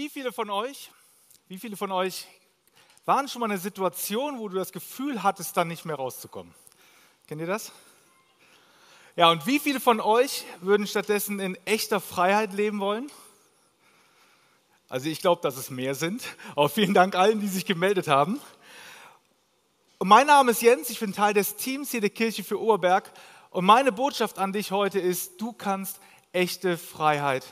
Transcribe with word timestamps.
Wie 0.00 0.08
viele 0.08 0.32
von 0.32 0.48
euch, 0.48 0.90
wie 1.48 1.58
viele 1.58 1.76
von 1.76 1.92
euch 1.92 2.26
waren 3.04 3.28
schon 3.28 3.40
mal 3.40 3.48
in 3.48 3.52
einer 3.52 3.60
Situation, 3.60 4.38
wo 4.38 4.48
du 4.48 4.56
das 4.56 4.72
Gefühl 4.72 5.22
hattest, 5.22 5.54
dann 5.58 5.68
nicht 5.68 5.84
mehr 5.84 5.96
rauszukommen? 5.96 6.54
Kennt 7.28 7.42
ihr 7.42 7.46
das? 7.46 7.70
Ja, 9.14 9.30
und 9.30 9.46
wie 9.46 9.58
viele 9.58 9.78
von 9.78 10.00
euch 10.00 10.46
würden 10.62 10.86
stattdessen 10.86 11.38
in 11.38 11.54
echter 11.66 12.00
Freiheit 12.00 12.54
leben 12.54 12.80
wollen? 12.80 13.12
Also 14.88 15.10
ich 15.10 15.20
glaube, 15.20 15.42
dass 15.42 15.58
es 15.58 15.68
mehr 15.68 15.94
sind. 15.94 16.22
Aber 16.52 16.70
vielen 16.70 16.94
Dank 16.94 17.14
allen, 17.14 17.38
die 17.42 17.48
sich 17.48 17.66
gemeldet 17.66 18.08
haben. 18.08 18.40
Und 19.98 20.08
mein 20.08 20.28
Name 20.28 20.52
ist 20.52 20.62
Jens, 20.62 20.88
ich 20.88 21.00
bin 21.00 21.12
Teil 21.12 21.34
des 21.34 21.56
Teams 21.56 21.90
hier 21.90 22.00
der 22.00 22.08
Kirche 22.08 22.42
für 22.42 22.58
Oberberg. 22.58 23.12
Und 23.50 23.66
meine 23.66 23.92
Botschaft 23.92 24.38
an 24.38 24.54
dich 24.54 24.70
heute 24.70 24.98
ist, 24.98 25.38
du 25.42 25.52
kannst 25.52 26.00
echte 26.32 26.78
Freiheit 26.78 27.44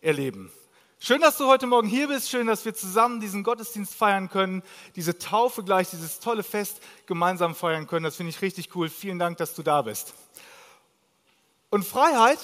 erleben. 0.00 0.52
Schön, 1.00 1.20
dass 1.20 1.36
du 1.36 1.46
heute 1.46 1.68
Morgen 1.68 1.86
hier 1.86 2.08
bist. 2.08 2.28
Schön, 2.28 2.48
dass 2.48 2.64
wir 2.64 2.74
zusammen 2.74 3.20
diesen 3.20 3.44
Gottesdienst 3.44 3.94
feiern 3.94 4.28
können, 4.28 4.64
diese 4.96 5.16
Taufe 5.16 5.62
gleich, 5.62 5.90
dieses 5.90 6.18
tolle 6.18 6.42
Fest 6.42 6.80
gemeinsam 7.06 7.54
feiern 7.54 7.86
können. 7.86 8.02
Das 8.02 8.16
finde 8.16 8.30
ich 8.30 8.42
richtig 8.42 8.74
cool. 8.74 8.88
Vielen 8.88 9.20
Dank, 9.20 9.38
dass 9.38 9.54
du 9.54 9.62
da 9.62 9.82
bist. 9.82 10.12
Und 11.70 11.84
Freiheit, 11.84 12.40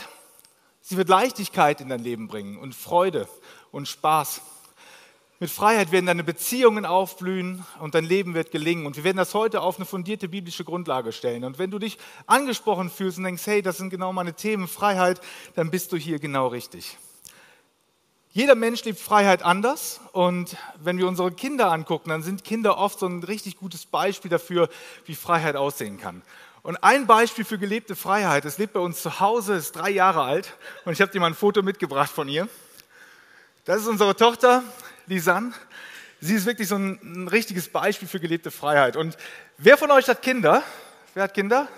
sie 0.80 0.96
wird 0.96 1.08
Leichtigkeit 1.08 1.80
in 1.80 1.88
dein 1.88 1.98
Leben 1.98 2.28
bringen 2.28 2.56
und 2.56 2.76
Freude 2.76 3.28
und 3.72 3.88
Spaß. 3.88 4.40
Mit 5.40 5.50
Freiheit 5.50 5.90
werden 5.90 6.06
deine 6.06 6.22
Beziehungen 6.22 6.86
aufblühen 6.86 7.66
und 7.80 7.96
dein 7.96 8.04
Leben 8.04 8.34
wird 8.34 8.52
gelingen. 8.52 8.86
Und 8.86 8.96
wir 8.96 9.02
werden 9.02 9.16
das 9.16 9.34
heute 9.34 9.62
auf 9.62 9.78
eine 9.78 9.84
fundierte 9.84 10.28
biblische 10.28 10.62
Grundlage 10.62 11.10
stellen. 11.10 11.42
Und 11.42 11.58
wenn 11.58 11.72
du 11.72 11.80
dich 11.80 11.98
angesprochen 12.26 12.88
fühlst 12.88 13.18
und 13.18 13.24
denkst, 13.24 13.46
hey, 13.46 13.62
das 13.62 13.78
sind 13.78 13.90
genau 13.90 14.12
meine 14.12 14.34
Themen, 14.34 14.68
Freiheit, 14.68 15.20
dann 15.56 15.72
bist 15.72 15.90
du 15.90 15.96
hier 15.96 16.20
genau 16.20 16.46
richtig. 16.46 16.98
Jeder 18.36 18.56
Mensch 18.56 18.82
lebt 18.82 18.98
Freiheit 18.98 19.44
anders 19.44 20.00
und 20.10 20.56
wenn 20.80 20.98
wir 20.98 21.06
unsere 21.06 21.30
Kinder 21.30 21.70
angucken, 21.70 22.08
dann 22.08 22.24
sind 22.24 22.42
Kinder 22.42 22.78
oft 22.78 22.98
so 22.98 23.06
ein 23.06 23.22
richtig 23.22 23.56
gutes 23.56 23.86
Beispiel 23.86 24.28
dafür, 24.28 24.68
wie 25.04 25.14
Freiheit 25.14 25.54
aussehen 25.54 26.00
kann. 26.00 26.20
Und 26.64 26.82
ein 26.82 27.06
Beispiel 27.06 27.44
für 27.44 27.60
gelebte 27.60 27.94
Freiheit, 27.94 28.44
es 28.44 28.58
lebt 28.58 28.72
bei 28.72 28.80
uns 28.80 29.02
zu 29.02 29.20
Hause, 29.20 29.54
ist 29.54 29.76
drei 29.76 29.90
Jahre 29.90 30.22
alt 30.24 30.52
und 30.84 30.94
ich 30.94 31.00
habe 31.00 31.12
dir 31.12 31.20
mal 31.20 31.28
ein 31.28 31.36
Foto 31.36 31.62
mitgebracht 31.62 32.10
von 32.10 32.28
ihr. 32.28 32.48
Das 33.66 33.80
ist 33.80 33.86
unsere 33.86 34.16
Tochter, 34.16 34.64
Lisanne. 35.06 35.52
Sie 36.20 36.34
ist 36.34 36.44
wirklich 36.44 36.66
so 36.66 36.74
ein, 36.74 36.98
ein 37.04 37.28
richtiges 37.28 37.68
Beispiel 37.68 38.08
für 38.08 38.18
gelebte 38.18 38.50
Freiheit. 38.50 38.96
Und 38.96 39.16
wer 39.58 39.78
von 39.78 39.92
euch 39.92 40.08
hat 40.08 40.22
Kinder? 40.22 40.64
Wer 41.14 41.22
hat 41.22 41.34
Kinder? 41.34 41.68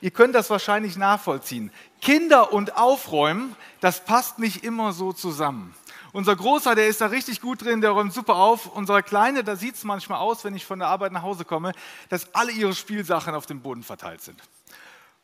Ihr 0.00 0.10
könnt 0.10 0.34
das 0.34 0.48
wahrscheinlich 0.50 0.96
nachvollziehen. 0.96 1.72
Kinder 2.00 2.52
und 2.52 2.76
Aufräumen, 2.76 3.56
das 3.80 4.04
passt 4.04 4.38
nicht 4.38 4.64
immer 4.64 4.92
so 4.92 5.12
zusammen. 5.12 5.74
Unser 6.12 6.36
Großer, 6.36 6.74
der 6.74 6.88
ist 6.88 7.00
da 7.00 7.06
richtig 7.06 7.40
gut 7.40 7.62
drin, 7.64 7.80
der 7.80 7.90
räumt 7.90 8.12
super 8.12 8.36
auf. 8.36 8.66
Unser 8.66 9.02
Kleine, 9.02 9.44
da 9.44 9.56
sieht 9.56 9.74
es 9.74 9.84
manchmal 9.84 10.18
aus, 10.18 10.44
wenn 10.44 10.54
ich 10.54 10.64
von 10.64 10.78
der 10.78 10.88
Arbeit 10.88 11.12
nach 11.12 11.22
Hause 11.22 11.44
komme, 11.44 11.72
dass 12.08 12.34
alle 12.34 12.52
ihre 12.52 12.74
Spielsachen 12.74 13.34
auf 13.34 13.46
dem 13.46 13.60
Boden 13.60 13.82
verteilt 13.82 14.22
sind. 14.22 14.40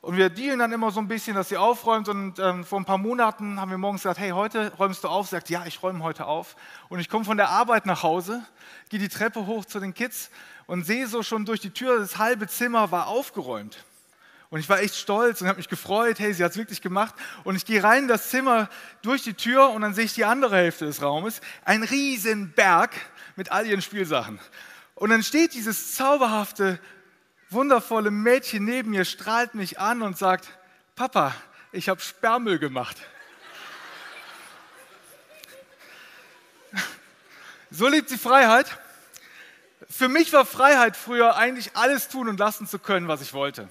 Und 0.02 0.18
wir 0.18 0.28
dealen 0.28 0.58
dann 0.58 0.72
immer 0.72 0.90
so 0.90 1.00
ein 1.00 1.08
bisschen, 1.08 1.34
dass 1.34 1.48
sie 1.48 1.56
aufräumt. 1.56 2.08
Und 2.08 2.38
ähm, 2.38 2.64
vor 2.64 2.78
ein 2.78 2.84
paar 2.84 2.98
Monaten 2.98 3.58
haben 3.58 3.70
wir 3.70 3.78
morgens 3.78 4.02
gesagt, 4.02 4.20
hey, 4.20 4.30
heute 4.30 4.72
räumst 4.78 5.02
du 5.02 5.08
auf? 5.08 5.28
Sagt, 5.28 5.48
ja, 5.48 5.64
ich 5.64 5.82
räume 5.82 6.02
heute 6.02 6.26
auf. 6.26 6.56
Und 6.90 7.00
ich 7.00 7.08
komme 7.08 7.24
von 7.24 7.38
der 7.38 7.48
Arbeit 7.48 7.86
nach 7.86 8.02
Hause, 8.02 8.44
gehe 8.90 9.00
die 9.00 9.08
Treppe 9.08 9.46
hoch 9.46 9.64
zu 9.64 9.80
den 9.80 9.94
Kids 9.94 10.30
und 10.66 10.84
sehe 10.84 11.06
so 11.06 11.22
schon 11.22 11.46
durch 11.46 11.60
die 11.60 11.70
Tür, 11.70 11.98
das 11.98 12.18
halbe 12.18 12.46
Zimmer 12.48 12.90
war 12.90 13.06
aufgeräumt. 13.06 13.82
Und 14.54 14.60
ich 14.60 14.68
war 14.68 14.78
echt 14.78 14.94
stolz 14.94 15.40
und 15.40 15.48
habe 15.48 15.56
mich 15.56 15.68
gefreut, 15.68 16.20
hey, 16.20 16.32
sie 16.32 16.44
hat 16.44 16.52
es 16.52 16.56
wirklich 16.56 16.80
gemacht. 16.80 17.12
Und 17.42 17.56
ich 17.56 17.64
gehe 17.64 17.82
rein 17.82 18.04
in 18.04 18.08
das 18.08 18.30
Zimmer 18.30 18.68
durch 19.02 19.24
die 19.24 19.34
Tür 19.34 19.70
und 19.70 19.82
dann 19.82 19.94
sehe 19.94 20.04
ich 20.04 20.14
die 20.14 20.24
andere 20.24 20.54
Hälfte 20.54 20.84
des 20.84 21.02
Raumes, 21.02 21.40
ein 21.64 21.82
riesen 21.82 22.52
Berg 22.52 22.92
mit 23.34 23.50
all 23.50 23.66
ihren 23.66 23.82
Spielsachen. 23.82 24.38
Und 24.94 25.10
dann 25.10 25.24
steht 25.24 25.54
dieses 25.54 25.96
zauberhafte, 25.96 26.78
wundervolle 27.50 28.12
Mädchen 28.12 28.64
neben 28.64 28.90
mir, 28.90 29.04
strahlt 29.04 29.56
mich 29.56 29.80
an 29.80 30.02
und 30.02 30.16
sagt, 30.16 30.48
Papa, 30.94 31.34
ich 31.72 31.88
habe 31.88 32.00
Sperrmüll 32.00 32.60
gemacht. 32.60 32.96
So 37.72 37.88
lebt 37.88 38.08
sie 38.08 38.18
Freiheit. 38.18 38.66
Für 39.90 40.08
mich 40.08 40.32
war 40.32 40.46
Freiheit 40.46 40.96
früher 40.96 41.34
eigentlich 41.34 41.74
alles 41.74 42.06
tun 42.08 42.28
und 42.28 42.38
lassen 42.38 42.68
zu 42.68 42.78
können, 42.78 43.08
was 43.08 43.20
ich 43.20 43.32
wollte. 43.32 43.68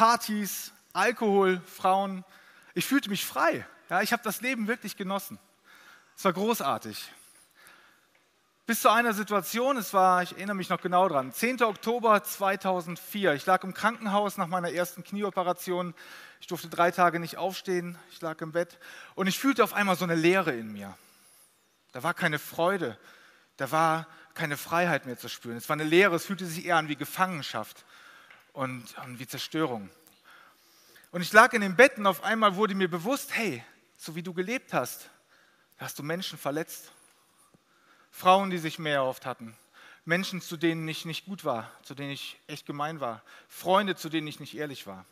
Partys, 0.00 0.72
Alkohol, 0.94 1.60
Frauen. 1.66 2.24
Ich 2.72 2.86
fühlte 2.86 3.10
mich 3.10 3.26
frei. 3.26 3.66
Ja, 3.90 4.00
ich 4.00 4.14
habe 4.14 4.22
das 4.22 4.40
Leben 4.40 4.66
wirklich 4.66 4.96
genossen. 4.96 5.38
Es 6.16 6.24
war 6.24 6.32
großartig. 6.32 7.12
Bis 8.64 8.80
zu 8.80 8.88
einer 8.88 9.12
Situation, 9.12 9.76
es 9.76 9.92
war, 9.92 10.22
ich 10.22 10.32
erinnere 10.32 10.56
mich 10.56 10.70
noch 10.70 10.80
genau 10.80 11.06
dran, 11.06 11.34
10. 11.34 11.62
Oktober 11.64 12.24
2004. 12.24 13.34
Ich 13.34 13.44
lag 13.44 13.62
im 13.62 13.74
Krankenhaus 13.74 14.38
nach 14.38 14.46
meiner 14.46 14.72
ersten 14.72 15.04
Knieoperation. 15.04 15.92
Ich 16.40 16.46
durfte 16.46 16.70
drei 16.70 16.90
Tage 16.92 17.20
nicht 17.20 17.36
aufstehen. 17.36 17.98
Ich 18.10 18.22
lag 18.22 18.40
im 18.40 18.52
Bett 18.52 18.78
und 19.16 19.26
ich 19.26 19.38
fühlte 19.38 19.62
auf 19.62 19.74
einmal 19.74 19.96
so 19.96 20.06
eine 20.06 20.14
Leere 20.14 20.52
in 20.52 20.72
mir. 20.72 20.96
Da 21.92 22.02
war 22.02 22.14
keine 22.14 22.38
Freude. 22.38 22.98
Da 23.58 23.70
war 23.70 24.06
keine 24.32 24.56
Freiheit 24.56 25.04
mehr 25.04 25.18
zu 25.18 25.28
spüren. 25.28 25.58
Es 25.58 25.68
war 25.68 25.74
eine 25.74 25.84
Leere. 25.84 26.16
Es 26.16 26.24
fühlte 26.24 26.46
sich 26.46 26.64
eher 26.64 26.76
an 26.76 26.88
wie 26.88 26.96
Gefangenschaft 26.96 27.84
und, 28.52 28.96
und 28.98 29.18
wie 29.18 29.26
Zerstörung. 29.26 29.90
Und 31.12 31.22
ich 31.22 31.32
lag 31.32 31.52
in 31.52 31.60
dem 31.60 31.76
Bett 31.76 31.98
und 31.98 32.06
auf 32.06 32.22
einmal 32.22 32.56
wurde 32.56 32.74
mir 32.74 32.88
bewusst, 32.88 33.34
hey, 33.34 33.64
so 33.96 34.14
wie 34.14 34.22
du 34.22 34.32
gelebt 34.32 34.72
hast, 34.72 35.10
hast 35.78 35.98
du 35.98 36.02
Menschen 36.02 36.38
verletzt. 36.38 36.92
Frauen, 38.10 38.50
die 38.50 38.58
sich 38.58 38.78
mehr 38.78 38.96
erhofft 38.96 39.26
hatten. 39.26 39.56
Menschen, 40.04 40.40
zu 40.40 40.56
denen 40.56 40.86
ich 40.88 41.04
nicht 41.04 41.26
gut 41.26 41.44
war, 41.44 41.70
zu 41.82 41.94
denen 41.94 42.10
ich 42.10 42.38
echt 42.46 42.66
gemein 42.66 43.00
war. 43.00 43.22
Freunde, 43.48 43.96
zu 43.96 44.08
denen 44.08 44.26
ich 44.26 44.40
nicht 44.40 44.56
ehrlich 44.56 44.86
war. 44.86 45.04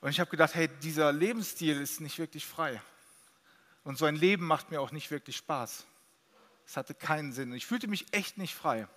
Und 0.00 0.10
ich 0.10 0.20
habe 0.20 0.30
gedacht, 0.30 0.54
hey, 0.54 0.68
dieser 0.82 1.12
Lebensstil 1.12 1.80
ist 1.80 2.00
nicht 2.00 2.18
wirklich 2.18 2.46
frei. 2.46 2.80
Und 3.84 3.98
so 3.98 4.04
ein 4.04 4.16
Leben 4.16 4.46
macht 4.46 4.70
mir 4.70 4.80
auch 4.80 4.90
nicht 4.90 5.10
wirklich 5.10 5.36
Spaß. 5.36 5.84
Es 6.66 6.76
hatte 6.76 6.94
keinen 6.94 7.32
Sinn. 7.32 7.52
Ich 7.52 7.66
fühlte 7.66 7.86
mich 7.86 8.06
echt 8.12 8.38
nicht 8.38 8.54
frei. 8.54 8.88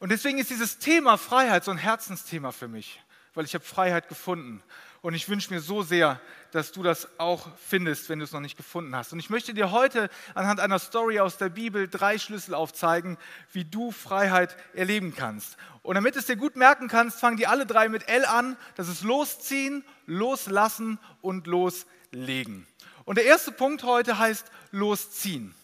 Und 0.00 0.08
deswegen 0.08 0.38
ist 0.38 0.48
dieses 0.48 0.78
Thema 0.78 1.18
Freiheit 1.18 1.62
so 1.62 1.70
ein 1.70 1.76
Herzensthema 1.76 2.52
für 2.52 2.68
mich, 2.68 3.02
weil 3.34 3.44
ich 3.44 3.54
habe 3.54 3.64
Freiheit 3.64 4.08
gefunden. 4.08 4.62
Und 5.02 5.12
ich 5.12 5.28
wünsche 5.28 5.52
mir 5.52 5.60
so 5.60 5.82
sehr, 5.82 6.20
dass 6.52 6.72
du 6.72 6.82
das 6.82 7.08
auch 7.18 7.48
findest, 7.68 8.08
wenn 8.08 8.18
du 8.18 8.24
es 8.24 8.32
noch 8.32 8.40
nicht 8.40 8.56
gefunden 8.56 8.96
hast. 8.96 9.12
Und 9.12 9.18
ich 9.18 9.28
möchte 9.28 9.52
dir 9.52 9.70
heute 9.70 10.08
anhand 10.34 10.58
einer 10.58 10.78
Story 10.78 11.20
aus 11.20 11.36
der 11.36 11.50
Bibel 11.50 11.86
drei 11.86 12.18
Schlüssel 12.18 12.54
aufzeigen, 12.54 13.18
wie 13.52 13.64
du 13.64 13.92
Freiheit 13.92 14.56
erleben 14.74 15.14
kannst. 15.14 15.58
Und 15.82 15.96
damit 15.96 16.16
es 16.16 16.26
dir 16.26 16.36
gut 16.36 16.56
merken 16.56 16.88
kannst, 16.88 17.20
fangen 17.20 17.36
die 17.36 17.46
alle 17.46 17.66
drei 17.66 17.90
mit 17.90 18.08
L 18.08 18.24
an. 18.24 18.56
Das 18.76 18.88
ist 18.88 19.02
losziehen, 19.02 19.84
loslassen 20.06 20.98
und 21.20 21.46
loslegen. 21.46 22.66
Und 23.04 23.16
der 23.16 23.26
erste 23.26 23.52
Punkt 23.52 23.84
heute 23.84 24.18
heißt 24.18 24.50
losziehen. 24.70 25.54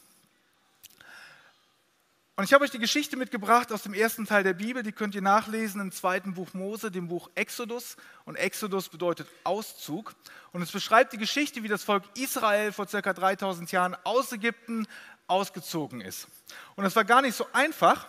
Und 2.38 2.44
ich 2.44 2.52
habe 2.52 2.64
euch 2.64 2.70
die 2.70 2.78
Geschichte 2.78 3.16
mitgebracht 3.16 3.72
aus 3.72 3.82
dem 3.82 3.94
ersten 3.94 4.26
Teil 4.26 4.42
der 4.42 4.52
Bibel, 4.52 4.82
die 4.82 4.92
könnt 4.92 5.14
ihr 5.14 5.22
nachlesen 5.22 5.80
im 5.80 5.90
zweiten 5.90 6.34
Buch 6.34 6.52
Mose, 6.52 6.90
dem 6.90 7.08
Buch 7.08 7.30
Exodus. 7.34 7.96
Und 8.26 8.36
Exodus 8.36 8.90
bedeutet 8.90 9.26
Auszug. 9.42 10.14
Und 10.52 10.60
es 10.60 10.70
beschreibt 10.70 11.14
die 11.14 11.16
Geschichte, 11.16 11.62
wie 11.62 11.68
das 11.68 11.82
Volk 11.82 12.04
Israel 12.14 12.72
vor 12.72 12.86
circa 12.88 13.14
3000 13.14 13.72
Jahren 13.72 13.96
aus 14.04 14.32
Ägypten 14.32 14.86
ausgezogen 15.26 16.02
ist. 16.02 16.28
Und 16.74 16.84
das 16.84 16.94
war 16.94 17.06
gar 17.06 17.22
nicht 17.22 17.34
so 17.34 17.46
einfach. 17.54 18.06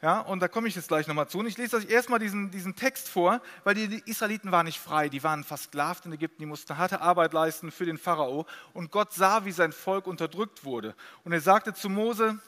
Ja, 0.00 0.20
und 0.20 0.38
da 0.38 0.46
komme 0.46 0.68
ich 0.68 0.76
jetzt 0.76 0.86
gleich 0.86 1.08
nochmal 1.08 1.28
zu. 1.28 1.40
Und 1.40 1.46
ich 1.46 1.58
lese 1.58 1.76
euch 1.76 1.90
erstmal 1.90 2.20
diesen, 2.20 2.52
diesen 2.52 2.76
Text 2.76 3.08
vor, 3.08 3.42
weil 3.64 3.74
die, 3.74 4.00
Israeliten 4.06 4.52
waren 4.52 4.66
nicht 4.66 4.78
frei. 4.78 5.08
Die 5.08 5.24
waren 5.24 5.42
versklavt 5.42 6.06
in 6.06 6.12
Ägypten, 6.12 6.38
die 6.38 6.46
mussten 6.46 6.78
harte 6.78 7.00
Arbeit 7.00 7.32
leisten 7.32 7.72
für 7.72 7.84
den 7.84 7.98
Pharao. 7.98 8.46
Und 8.74 8.92
Gott 8.92 9.12
sah, 9.12 9.44
wie 9.44 9.50
sein 9.50 9.72
Volk 9.72 10.06
unterdrückt 10.06 10.62
wurde. 10.62 10.94
Und 11.24 11.32
er 11.32 11.40
sagte 11.40 11.74
zu 11.74 11.88
Mose, 11.88 12.38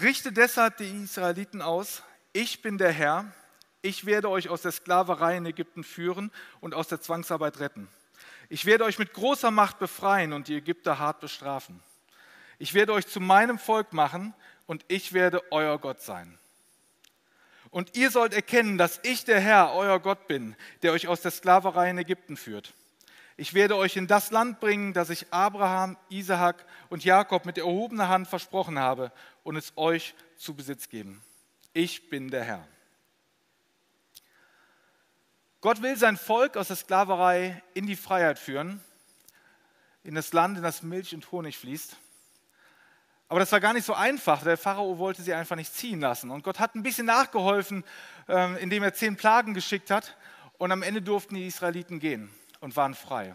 Richte 0.00 0.32
deshalb 0.32 0.78
die 0.78 1.02
Israeliten 1.04 1.60
aus, 1.60 2.02
ich 2.32 2.62
bin 2.62 2.78
der 2.78 2.92
Herr, 2.92 3.30
ich 3.82 4.06
werde 4.06 4.30
euch 4.30 4.48
aus 4.48 4.62
der 4.62 4.72
Sklaverei 4.72 5.36
in 5.36 5.44
Ägypten 5.44 5.84
führen 5.84 6.30
und 6.60 6.74
aus 6.74 6.88
der 6.88 7.02
Zwangsarbeit 7.02 7.60
retten. 7.60 7.88
Ich 8.48 8.64
werde 8.64 8.84
euch 8.84 8.98
mit 8.98 9.12
großer 9.12 9.50
Macht 9.50 9.78
befreien 9.78 10.32
und 10.32 10.48
die 10.48 10.56
Ägypter 10.56 10.98
hart 10.98 11.20
bestrafen. 11.20 11.82
Ich 12.58 12.72
werde 12.72 12.94
euch 12.94 13.06
zu 13.06 13.20
meinem 13.20 13.58
Volk 13.58 13.92
machen 13.92 14.32
und 14.66 14.82
ich 14.88 15.12
werde 15.12 15.42
euer 15.50 15.78
Gott 15.78 16.00
sein. 16.00 16.38
Und 17.68 17.94
ihr 17.94 18.10
sollt 18.10 18.32
erkennen, 18.32 18.78
dass 18.78 18.98
ich 19.02 19.26
der 19.26 19.40
Herr, 19.40 19.74
euer 19.74 20.00
Gott 20.00 20.26
bin, 20.26 20.56
der 20.82 20.92
euch 20.92 21.06
aus 21.06 21.20
der 21.20 21.32
Sklaverei 21.32 21.90
in 21.90 21.98
Ägypten 21.98 22.38
führt. 22.38 22.72
Ich 23.36 23.54
werde 23.54 23.76
euch 23.76 23.96
in 23.96 24.06
das 24.06 24.30
Land 24.30 24.60
bringen, 24.60 24.92
das 24.92 25.10
ich 25.10 25.32
Abraham, 25.32 25.96
Isaak 26.10 26.64
und 26.90 27.04
Jakob 27.04 27.46
mit 27.46 27.58
erhobener 27.58 28.08
Hand 28.08 28.28
versprochen 28.28 28.78
habe 28.78 29.10
und 29.42 29.56
es 29.56 29.72
euch 29.76 30.14
zu 30.36 30.54
Besitz 30.54 30.88
geben. 30.88 31.22
Ich 31.72 32.10
bin 32.10 32.30
der 32.30 32.44
Herr. 32.44 32.68
Gott 35.60 35.80
will 35.80 35.96
sein 35.96 36.16
Volk 36.16 36.56
aus 36.56 36.68
der 36.68 36.76
Sklaverei 36.76 37.62
in 37.74 37.86
die 37.86 37.96
Freiheit 37.96 38.38
führen. 38.38 38.82
in 40.04 40.16
das 40.16 40.32
Land, 40.32 40.56
in 40.56 40.64
das 40.64 40.82
Milch 40.82 41.14
und 41.14 41.30
Honig 41.30 41.56
fließt. 41.56 41.96
Aber 43.28 43.40
das 43.40 43.52
war 43.52 43.60
gar 43.60 43.72
nicht 43.72 43.86
so 43.86 43.94
einfach. 43.94 44.42
Der 44.42 44.58
Pharao 44.58 44.98
wollte 44.98 45.22
sie 45.22 45.32
einfach 45.32 45.56
nicht 45.56 45.72
ziehen 45.72 46.00
lassen. 46.00 46.30
Und 46.30 46.42
Gott 46.42 46.58
hat 46.58 46.74
ein 46.74 46.82
bisschen 46.82 47.06
nachgeholfen, 47.06 47.84
ähm, 48.28 48.56
indem 48.56 48.82
er 48.82 48.92
zehn 48.94 49.16
Plagen 49.16 49.54
geschickt 49.54 49.90
hat. 49.90 50.16
Und 50.58 50.72
am 50.72 50.82
Ende 50.82 51.00
durften 51.00 51.36
die 51.36 51.46
Israeliten 51.46 51.98
gehen 51.98 52.30
und 52.60 52.76
waren 52.76 52.94
frei. 52.94 53.34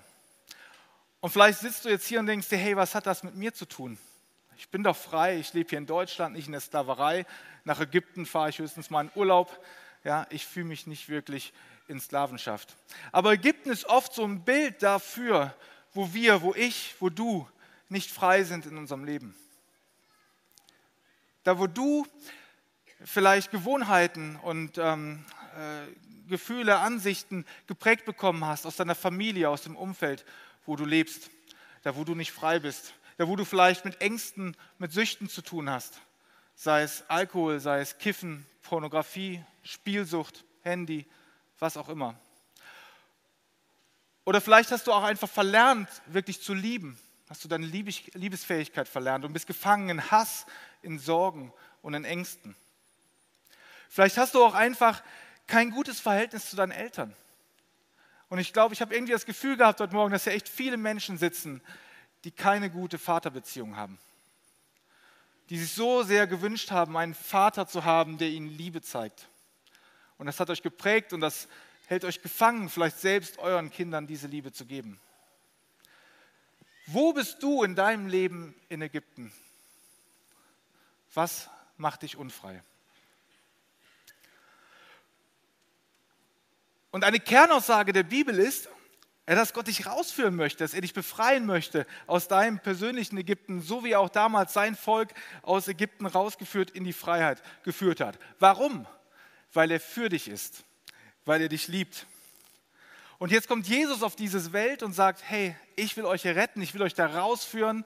Und 1.19 1.31
vielleicht 1.31 1.59
sitzt 1.59 1.85
du 1.85 1.89
jetzt 1.89 2.05
hier 2.05 2.19
und 2.19 2.27
denkst 2.27 2.47
dir, 2.47 2.57
hey, 2.57 2.77
was 2.77 2.93
hat 2.93 3.07
das 3.07 3.23
mit 3.23 3.35
mir 3.35 3.53
zu 3.53 3.65
tun? 3.65 3.97
Ich 4.59 4.69
bin 4.69 4.83
doch 4.83 4.97
frei, 4.97 5.37
ich 5.37 5.53
lebe 5.53 5.69
hier 5.69 5.77
in 5.77 5.85
Deutschland, 5.85 6.35
nicht 6.35 6.47
in 6.47 6.51
der 6.51 6.61
Sklaverei. 6.61 7.27
Nach 7.63 7.79
Ägypten 7.79 8.25
fahre 8.25 8.49
ich 8.49 8.57
höchstens 8.57 8.89
mal 8.89 9.01
in 9.01 9.11
Urlaub. 9.13 9.63
Ja, 10.03 10.25
ich 10.31 10.47
fühle 10.47 10.65
mich 10.65 10.87
nicht 10.87 11.09
wirklich 11.09 11.53
in 11.87 11.99
Sklavenschaft. 11.99 12.75
Aber 13.11 13.33
Ägypten 13.33 13.69
ist 13.69 13.85
oft 13.85 14.15
so 14.15 14.23
ein 14.23 14.43
Bild 14.43 14.81
dafür, 14.81 15.55
wo 15.93 16.11
wir, 16.11 16.41
wo 16.41 16.55
ich, 16.55 16.95
wo 16.99 17.09
du 17.09 17.47
nicht 17.87 18.09
frei 18.09 18.43
sind 18.43 18.65
in 18.65 18.77
unserem 18.77 19.05
Leben. 19.05 19.35
Da, 21.43 21.59
wo 21.59 21.67
du 21.67 22.07
vielleicht 23.05 23.51
Gewohnheiten 23.51 24.37
und 24.37 24.79
ähm, 24.79 25.23
äh, 25.55 26.29
Gefühle, 26.29 26.79
Ansichten 26.79 27.45
geprägt 27.67 28.05
bekommen 28.05 28.43
hast 28.43 28.65
aus 28.65 28.75
deiner 28.75 28.95
Familie, 28.95 29.49
aus 29.49 29.61
dem 29.61 29.75
Umfeld, 29.75 30.25
wo 30.65 30.75
du 30.75 30.83
lebst, 30.83 31.29
da, 31.83 31.95
wo 31.95 32.03
du 32.03 32.15
nicht 32.15 32.31
frei 32.31 32.57
bist, 32.57 32.95
da, 33.17 33.27
wo 33.27 33.35
du 33.35 33.45
vielleicht 33.45 33.85
mit 33.85 34.01
Ängsten, 34.01 34.55
mit 34.77 34.91
Süchten 34.91 35.27
zu 35.29 35.41
tun 35.41 35.69
hast, 35.69 35.99
sei 36.55 36.83
es 36.83 37.03
Alkohol, 37.09 37.59
sei 37.59 37.81
es 37.81 37.97
Kiffen, 37.97 38.45
Pornografie, 38.61 39.43
Spielsucht, 39.63 40.45
Handy, 40.63 41.05
was 41.59 41.77
auch 41.77 41.89
immer. 41.89 42.15
Oder 44.25 44.41
vielleicht 44.41 44.71
hast 44.71 44.87
du 44.87 44.91
auch 44.91 45.03
einfach 45.03 45.29
verlernt, 45.29 45.87
wirklich 46.07 46.41
zu 46.41 46.53
lieben. 46.53 46.99
Hast 47.29 47.43
du 47.43 47.47
deine 47.47 47.65
Liebesfähigkeit 47.65 48.87
verlernt 48.87 49.25
und 49.25 49.33
bist 49.33 49.47
gefangen 49.47 49.89
in 49.89 50.11
Hass, 50.11 50.45
in 50.81 50.99
Sorgen 50.99 51.53
und 51.81 51.93
in 51.93 52.05
Ängsten. 52.05 52.55
Vielleicht 53.89 54.17
hast 54.17 54.35
du 54.35 54.43
auch 54.43 54.53
einfach 54.53 55.01
kein 55.47 55.71
gutes 55.71 55.99
Verhältnis 55.99 56.49
zu 56.49 56.55
deinen 56.55 56.71
Eltern. 56.71 57.15
Und 58.29 58.39
ich 58.39 58.51
glaube, 58.51 58.73
ich 58.73 58.81
habe 58.81 58.93
irgendwie 58.93 59.13
das 59.13 59.25
Gefühl 59.25 59.55
gehabt 59.55 59.79
heute 59.79 59.93
Morgen, 59.93 60.11
dass 60.11 60.25
hier 60.25 60.33
echt 60.33 60.49
viele 60.49 60.75
Menschen 60.75 61.17
sitzen, 61.17 61.61
die 62.23 62.31
keine 62.31 62.69
gute 62.69 62.97
Vaterbeziehung 62.97 63.75
haben. 63.75 63.97
Die 65.49 65.57
sich 65.57 65.73
so 65.73 66.03
sehr 66.03 66.27
gewünscht 66.27 66.71
haben, 66.71 66.97
einen 66.97 67.13
Vater 67.13 67.67
zu 67.67 67.85
haben, 67.85 68.17
der 68.17 68.29
ihnen 68.29 68.49
Liebe 68.49 68.81
zeigt. 68.81 69.27
Und 70.17 70.25
das 70.25 70.39
hat 70.39 70.49
euch 70.49 70.61
geprägt 70.61 71.13
und 71.13 71.21
das 71.21 71.47
hält 71.87 72.03
euch 72.03 72.21
gefangen, 72.21 72.69
vielleicht 72.69 72.99
selbst 72.99 73.37
euren 73.37 73.71
Kindern 73.71 74.07
diese 74.07 74.27
Liebe 74.27 74.51
zu 74.51 74.65
geben. 74.65 74.99
Wo 76.87 77.13
bist 77.13 77.43
du 77.43 77.63
in 77.63 77.75
deinem 77.75 78.07
Leben 78.07 78.55
in 78.69 78.81
Ägypten? 78.81 79.31
Was 81.13 81.49
macht 81.77 82.01
dich 82.03 82.15
unfrei? 82.15 82.61
Und 86.91 87.03
eine 87.03 87.19
Kernaussage 87.19 87.93
der 87.93 88.03
Bibel 88.03 88.37
ist, 88.39 88.69
dass 89.35 89.53
Gott 89.53 89.67
dich 89.67 89.85
rausführen 89.85 90.35
möchte, 90.35 90.63
dass 90.63 90.73
er 90.73 90.81
dich 90.81 90.93
befreien 90.93 91.45
möchte 91.45 91.85
aus 92.07 92.29
deinem 92.29 92.59
persönlichen 92.59 93.17
Ägypten, 93.17 93.61
so 93.61 93.83
wie 93.83 93.91
er 93.91 93.99
auch 93.99 94.09
damals 94.09 94.53
sein 94.53 94.75
Volk 94.75 95.13
aus 95.41 95.67
Ägypten 95.67 96.05
rausgeführt 96.05 96.71
in 96.71 96.85
die 96.85 96.93
Freiheit 96.93 97.43
geführt 97.63 97.99
hat. 97.99 98.17
Warum? 98.39 98.87
Weil 99.51 99.71
er 99.71 99.81
für 99.81 100.07
dich 100.07 100.29
ist, 100.29 100.63
weil 101.25 101.41
er 101.41 101.49
dich 101.49 101.67
liebt. 101.67 102.05
Und 103.17 103.31
jetzt 103.31 103.47
kommt 103.47 103.67
Jesus 103.67 104.01
auf 104.01 104.15
diese 104.15 104.53
Welt 104.53 104.81
und 104.81 104.93
sagt, 104.93 105.23
hey, 105.23 105.55
ich 105.75 105.97
will 105.97 106.05
euch 106.05 106.25
retten, 106.25 106.61
ich 106.61 106.73
will 106.73 106.81
euch 106.81 106.93
da 106.93 107.07
rausführen, 107.07 107.83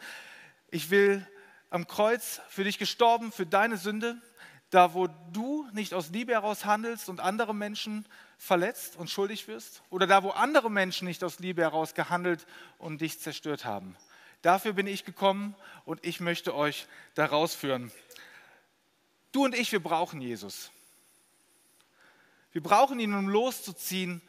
ich 0.69 0.91
will 0.91 1.25
am 1.71 1.88
Kreuz 1.88 2.41
für 2.49 2.65
dich 2.65 2.77
gestorben, 2.77 3.31
für 3.31 3.45
deine 3.47 3.77
Sünde, 3.77 4.21
da 4.69 4.93
wo 4.93 5.07
du 5.31 5.67
nicht 5.73 5.93
aus 5.93 6.09
Liebe 6.09 6.33
heraus 6.33 6.65
handelst 6.65 7.09
und 7.09 7.19
andere 7.19 7.55
Menschen 7.55 8.05
verletzt 8.41 8.95
und 8.95 9.07
schuldig 9.07 9.47
wirst, 9.47 9.83
oder 9.91 10.07
da 10.07 10.23
wo 10.23 10.31
andere 10.31 10.71
Menschen 10.71 11.07
nicht 11.07 11.23
aus 11.23 11.38
Liebe 11.38 11.61
heraus 11.61 11.93
gehandelt 11.93 12.47
und 12.79 12.99
dich 12.99 13.19
zerstört 13.19 13.65
haben. 13.65 13.95
Dafür 14.41 14.73
bin 14.73 14.88
ich 14.88 15.05
gekommen 15.05 15.55
und 15.85 16.03
ich 16.03 16.19
möchte 16.19 16.55
euch 16.55 16.88
da 17.13 17.27
rausführen. 17.27 17.91
Du 19.31 19.45
und 19.45 19.53
ich, 19.53 19.71
wir 19.71 19.81
brauchen 19.81 20.21
Jesus. 20.21 20.71
Wir 22.51 22.63
brauchen 22.63 22.99
ihn, 22.99 23.13
um 23.13 23.29
loszuziehen 23.29 24.23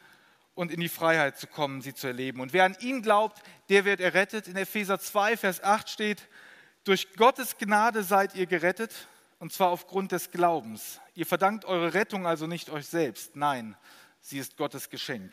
und 0.53 0.71
in 0.71 0.79
die 0.79 0.89
Freiheit 0.89 1.39
zu 1.39 1.47
kommen, 1.47 1.81
sie 1.81 1.95
zu 1.95 2.05
erleben. 2.05 2.39
Und 2.39 2.53
wer 2.53 2.65
an 2.65 2.77
ihn 2.81 3.01
glaubt, 3.01 3.41
der 3.69 3.83
wird 3.83 3.99
errettet. 3.99 4.47
In 4.47 4.55
Epheser 4.55 4.99
2, 4.99 5.37
Vers 5.37 5.63
8 5.63 5.89
steht, 5.89 6.29
durch 6.83 7.13
Gottes 7.15 7.57
Gnade 7.57 8.03
seid 8.03 8.35
ihr 8.35 8.45
gerettet, 8.45 9.07
und 9.39 9.51
zwar 9.51 9.69
aufgrund 9.69 10.11
des 10.11 10.29
Glaubens. 10.29 11.01
Ihr 11.15 11.25
verdankt 11.25 11.65
eure 11.65 11.95
Rettung 11.95 12.27
also 12.27 12.45
nicht 12.45 12.69
euch 12.69 12.85
selbst, 12.87 13.35
nein, 13.35 13.75
sie 14.23 14.39
ist 14.39 14.57
Gottes 14.57 14.89
Geschenk. 14.89 15.31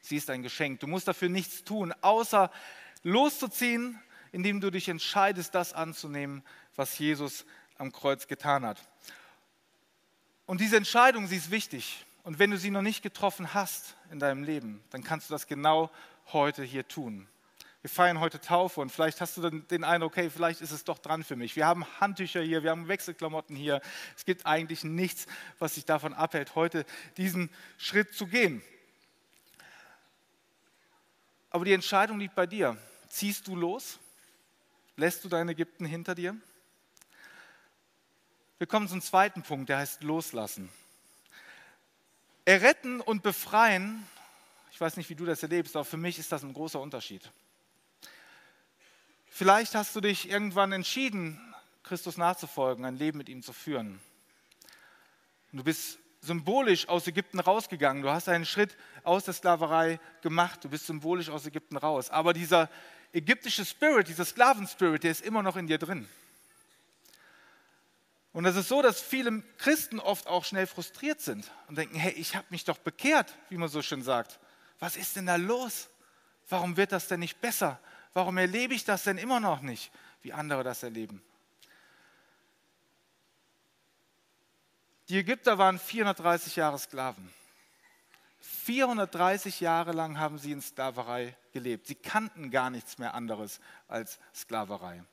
Sie 0.00 0.16
ist 0.16 0.28
ein 0.28 0.42
Geschenk. 0.42 0.80
Du 0.80 0.86
musst 0.86 1.08
dafür 1.08 1.30
nichts 1.30 1.64
tun, 1.64 1.94
außer 2.02 2.50
loszuziehen, 3.02 3.98
indem 4.32 4.60
du 4.60 4.70
dich 4.70 4.88
entscheidest, 4.88 5.54
das 5.54 5.72
anzunehmen, 5.72 6.42
was 6.74 6.98
Jesus 6.98 7.46
am 7.78 7.92
Kreuz 7.92 8.26
getan 8.26 8.66
hat. 8.66 8.80
Und 10.44 10.60
diese 10.60 10.76
Entscheidung, 10.76 11.26
sie 11.26 11.36
ist 11.36 11.50
wichtig. 11.50 12.04
Und 12.22 12.38
wenn 12.38 12.50
du 12.50 12.58
sie 12.58 12.70
noch 12.70 12.82
nicht 12.82 13.02
getroffen 13.02 13.54
hast 13.54 13.96
in 14.10 14.18
deinem 14.18 14.42
Leben, 14.42 14.82
dann 14.90 15.02
kannst 15.02 15.30
du 15.30 15.34
das 15.34 15.46
genau 15.46 15.90
heute 16.32 16.62
hier 16.62 16.86
tun. 16.86 17.28
Wir 17.86 17.90
feiern 17.90 18.18
heute 18.18 18.40
Taufe 18.40 18.80
und 18.80 18.90
vielleicht 18.90 19.20
hast 19.20 19.36
du 19.36 19.42
dann 19.42 19.64
den 19.68 19.84
Eindruck, 19.84 20.14
okay, 20.14 20.28
vielleicht 20.28 20.60
ist 20.60 20.72
es 20.72 20.82
doch 20.82 20.98
dran 20.98 21.22
für 21.22 21.36
mich. 21.36 21.54
Wir 21.54 21.66
haben 21.66 21.86
Handtücher 22.00 22.42
hier, 22.42 22.64
wir 22.64 22.72
haben 22.72 22.88
Wechselklamotten 22.88 23.54
hier. 23.54 23.80
Es 24.16 24.24
gibt 24.24 24.44
eigentlich 24.44 24.82
nichts, 24.82 25.28
was 25.60 25.74
dich 25.74 25.84
davon 25.84 26.12
abhält, 26.12 26.56
heute 26.56 26.84
diesen 27.16 27.48
Schritt 27.78 28.12
zu 28.12 28.26
gehen. 28.26 28.60
Aber 31.50 31.64
die 31.64 31.74
Entscheidung 31.74 32.18
liegt 32.18 32.34
bei 32.34 32.44
dir. 32.44 32.76
Ziehst 33.08 33.46
du 33.46 33.54
los? 33.54 34.00
Lässt 34.96 35.24
du 35.24 35.28
dein 35.28 35.48
Ägypten 35.48 35.84
hinter 35.84 36.16
dir? 36.16 36.36
Wir 38.58 38.66
kommen 38.66 38.88
zum 38.88 39.00
zweiten 39.00 39.44
Punkt, 39.44 39.68
der 39.68 39.78
heißt 39.78 40.02
Loslassen. 40.02 40.70
Erretten 42.46 43.00
und 43.00 43.22
befreien, 43.22 44.04
ich 44.72 44.80
weiß 44.80 44.96
nicht, 44.96 45.08
wie 45.08 45.14
du 45.14 45.24
das 45.24 45.40
erlebst, 45.44 45.76
aber 45.76 45.84
für 45.84 45.96
mich 45.96 46.18
ist 46.18 46.32
das 46.32 46.42
ein 46.42 46.52
großer 46.52 46.80
Unterschied. 46.80 47.30
Vielleicht 49.38 49.74
hast 49.74 49.94
du 49.94 50.00
dich 50.00 50.30
irgendwann 50.30 50.72
entschieden, 50.72 51.38
Christus 51.82 52.16
nachzufolgen, 52.16 52.86
ein 52.86 52.96
Leben 52.96 53.18
mit 53.18 53.28
ihm 53.28 53.42
zu 53.42 53.52
führen. 53.52 54.00
Du 55.52 55.62
bist 55.62 55.98
symbolisch 56.22 56.88
aus 56.88 57.06
Ägypten 57.06 57.38
rausgegangen. 57.38 58.02
Du 58.02 58.08
hast 58.08 58.30
einen 58.30 58.46
Schritt 58.46 58.78
aus 59.02 59.24
der 59.24 59.34
Sklaverei 59.34 60.00
gemacht. 60.22 60.64
Du 60.64 60.70
bist 60.70 60.86
symbolisch 60.86 61.28
aus 61.28 61.44
Ägypten 61.44 61.76
raus. 61.76 62.08
Aber 62.08 62.32
dieser 62.32 62.70
ägyptische 63.12 63.66
Spirit, 63.66 64.08
dieser 64.08 64.24
Sklavenspirit, 64.24 65.04
der 65.04 65.10
ist 65.10 65.20
immer 65.20 65.42
noch 65.42 65.56
in 65.56 65.66
dir 65.66 65.76
drin. 65.76 66.08
Und 68.32 68.46
es 68.46 68.56
ist 68.56 68.68
so, 68.68 68.80
dass 68.80 69.02
viele 69.02 69.42
Christen 69.58 70.00
oft 70.00 70.28
auch 70.28 70.46
schnell 70.46 70.66
frustriert 70.66 71.20
sind 71.20 71.52
und 71.68 71.76
denken, 71.76 71.96
hey, 71.96 72.12
ich 72.12 72.36
habe 72.36 72.46
mich 72.48 72.64
doch 72.64 72.78
bekehrt, 72.78 73.34
wie 73.50 73.58
man 73.58 73.68
so 73.68 73.82
schön 73.82 74.00
sagt. 74.00 74.40
Was 74.78 74.96
ist 74.96 75.14
denn 75.14 75.26
da 75.26 75.36
los? 75.36 75.90
Warum 76.48 76.78
wird 76.78 76.92
das 76.92 77.08
denn 77.08 77.20
nicht 77.20 77.42
besser? 77.42 77.78
Warum 78.16 78.38
erlebe 78.38 78.72
ich 78.72 78.82
das 78.82 79.02
denn 79.02 79.18
immer 79.18 79.40
noch 79.40 79.60
nicht, 79.60 79.92
wie 80.22 80.32
andere 80.32 80.64
das 80.64 80.82
erleben? 80.82 81.22
Die 85.10 85.18
Ägypter 85.18 85.58
waren 85.58 85.78
430 85.78 86.56
Jahre 86.56 86.78
Sklaven. 86.78 87.30
430 88.40 89.60
Jahre 89.60 89.92
lang 89.92 90.18
haben 90.18 90.38
sie 90.38 90.52
in 90.52 90.62
Sklaverei 90.62 91.36
gelebt. 91.52 91.88
Sie 91.88 91.94
kannten 91.94 92.50
gar 92.50 92.70
nichts 92.70 92.96
mehr 92.96 93.12
anderes 93.12 93.60
als 93.86 94.18
Sklaverei. 94.34 95.04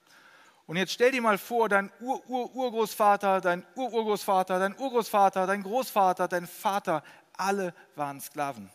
Und 0.66 0.78
jetzt 0.78 0.94
stell 0.94 1.12
dir 1.12 1.22
mal 1.22 1.38
vor, 1.38 1.68
dein 1.68 1.92
Ur-Ur-Urgroßvater, 2.00 3.42
dein 3.42 3.66
Ur-Urgroßvater, 3.76 4.60
dein 4.60 4.78
Urgroßvater, 4.78 5.46
dein 5.46 5.64
Großvater, 5.64 6.30
dein 6.30 6.48
Vater, 6.48 7.04
alle 7.36 7.74
waren 7.98 8.22
Sklaven. 8.22 8.72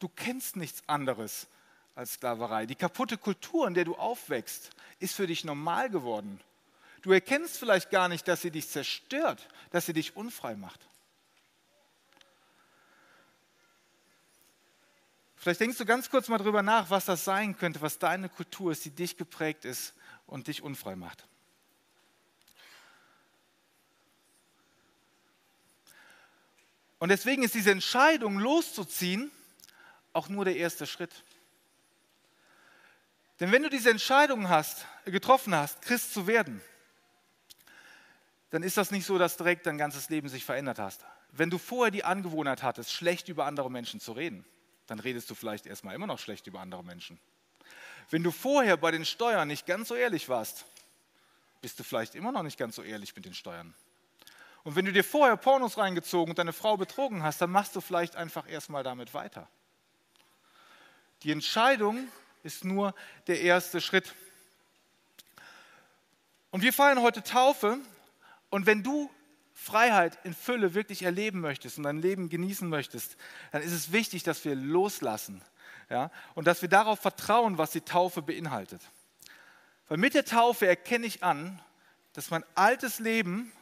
Du 0.00 0.08
kennst 0.08 0.56
nichts 0.56 0.82
anderes 0.88 1.46
als 1.94 2.14
Sklaverei. 2.14 2.66
Die 2.66 2.74
kaputte 2.74 3.16
Kultur, 3.18 3.66
in 3.66 3.74
der 3.74 3.84
du 3.84 3.94
aufwächst, 3.94 4.70
ist 4.98 5.14
für 5.14 5.26
dich 5.26 5.44
normal 5.44 5.90
geworden. 5.90 6.40
Du 7.02 7.12
erkennst 7.12 7.58
vielleicht 7.58 7.90
gar 7.90 8.08
nicht, 8.08 8.26
dass 8.26 8.42
sie 8.42 8.50
dich 8.50 8.68
zerstört, 8.68 9.48
dass 9.70 9.86
sie 9.86 9.92
dich 9.92 10.16
unfrei 10.16 10.56
macht. 10.56 10.80
Vielleicht 15.36 15.60
denkst 15.60 15.76
du 15.76 15.84
ganz 15.84 16.08
kurz 16.08 16.28
mal 16.28 16.38
drüber 16.38 16.62
nach, 16.62 16.88
was 16.88 17.04
das 17.04 17.24
sein 17.24 17.56
könnte, 17.58 17.82
was 17.82 17.98
deine 17.98 18.30
Kultur 18.30 18.72
ist, 18.72 18.86
die 18.86 18.90
dich 18.90 19.18
geprägt 19.18 19.66
ist 19.66 19.92
und 20.26 20.46
dich 20.46 20.62
unfrei 20.62 20.96
macht. 20.96 21.26
Und 26.98 27.10
deswegen 27.10 27.42
ist 27.42 27.54
diese 27.54 27.70
Entscheidung 27.70 28.38
loszuziehen 28.38 29.30
auch 30.14 30.30
nur 30.30 30.46
der 30.46 30.56
erste 30.56 30.86
Schritt. 30.86 31.12
Denn 33.44 33.52
wenn 33.52 33.62
du 33.62 33.68
diese 33.68 33.90
Entscheidung 33.90 34.48
hast, 34.48 34.86
getroffen 35.04 35.54
hast, 35.54 35.82
Christ 35.82 36.14
zu 36.14 36.26
werden, 36.26 36.62
dann 38.48 38.62
ist 38.62 38.78
das 38.78 38.90
nicht 38.90 39.04
so, 39.04 39.18
dass 39.18 39.36
direkt 39.36 39.66
dein 39.66 39.76
ganzes 39.76 40.08
Leben 40.08 40.30
sich 40.30 40.46
verändert 40.46 40.78
hast. 40.78 41.04
Wenn 41.30 41.50
du 41.50 41.58
vorher 41.58 41.90
die 41.90 42.04
Angewohnheit 42.04 42.62
hattest, 42.62 42.90
schlecht 42.90 43.28
über 43.28 43.44
andere 43.44 43.70
Menschen 43.70 44.00
zu 44.00 44.12
reden, 44.12 44.46
dann 44.86 44.98
redest 44.98 45.28
du 45.28 45.34
vielleicht 45.34 45.66
erstmal 45.66 45.94
immer 45.94 46.06
noch 46.06 46.18
schlecht 46.18 46.46
über 46.46 46.60
andere 46.60 46.82
Menschen. 46.82 47.20
Wenn 48.08 48.22
du 48.22 48.30
vorher 48.30 48.78
bei 48.78 48.90
den 48.90 49.04
Steuern 49.04 49.46
nicht 49.46 49.66
ganz 49.66 49.88
so 49.88 49.94
ehrlich 49.94 50.30
warst, 50.30 50.64
bist 51.60 51.78
du 51.78 51.84
vielleicht 51.84 52.14
immer 52.14 52.32
noch 52.32 52.44
nicht 52.44 52.56
ganz 52.58 52.76
so 52.76 52.82
ehrlich 52.82 53.14
mit 53.14 53.26
den 53.26 53.34
Steuern. 53.34 53.74
Und 54.62 54.74
wenn 54.74 54.86
du 54.86 54.92
dir 54.94 55.04
vorher 55.04 55.36
Pornos 55.36 55.76
reingezogen 55.76 56.30
und 56.32 56.38
deine 56.38 56.54
Frau 56.54 56.78
betrogen 56.78 57.22
hast, 57.22 57.42
dann 57.42 57.50
machst 57.50 57.76
du 57.76 57.82
vielleicht 57.82 58.16
einfach 58.16 58.48
erstmal 58.48 58.84
damit 58.84 59.12
weiter. 59.12 59.46
Die 61.24 61.30
Entscheidung 61.30 62.08
ist 62.44 62.64
nur 62.64 62.94
der 63.26 63.40
erste 63.40 63.80
Schritt. 63.80 64.14
Und 66.50 66.62
wir 66.62 66.72
feiern 66.72 67.02
heute 67.02 67.22
Taufe. 67.22 67.78
Und 68.50 68.66
wenn 68.66 68.82
du 68.82 69.10
Freiheit 69.54 70.18
in 70.24 70.34
Fülle 70.34 70.74
wirklich 70.74 71.02
erleben 71.02 71.40
möchtest 71.40 71.78
und 71.78 71.84
dein 71.84 72.00
Leben 72.00 72.28
genießen 72.28 72.68
möchtest, 72.68 73.16
dann 73.50 73.62
ist 73.62 73.72
es 73.72 73.92
wichtig, 73.92 74.22
dass 74.22 74.44
wir 74.44 74.54
loslassen 74.54 75.42
ja, 75.90 76.10
und 76.34 76.46
dass 76.46 76.62
wir 76.62 76.68
darauf 76.68 77.00
vertrauen, 77.00 77.58
was 77.58 77.70
die 77.70 77.80
Taufe 77.80 78.22
beinhaltet. 78.22 78.80
Weil 79.88 79.98
mit 79.98 80.14
der 80.14 80.24
Taufe 80.24 80.66
erkenne 80.66 81.06
ich 81.06 81.22
an, 81.22 81.60
dass 82.12 82.30
mein 82.30 82.44
altes 82.54 82.98
Leben 82.98 83.52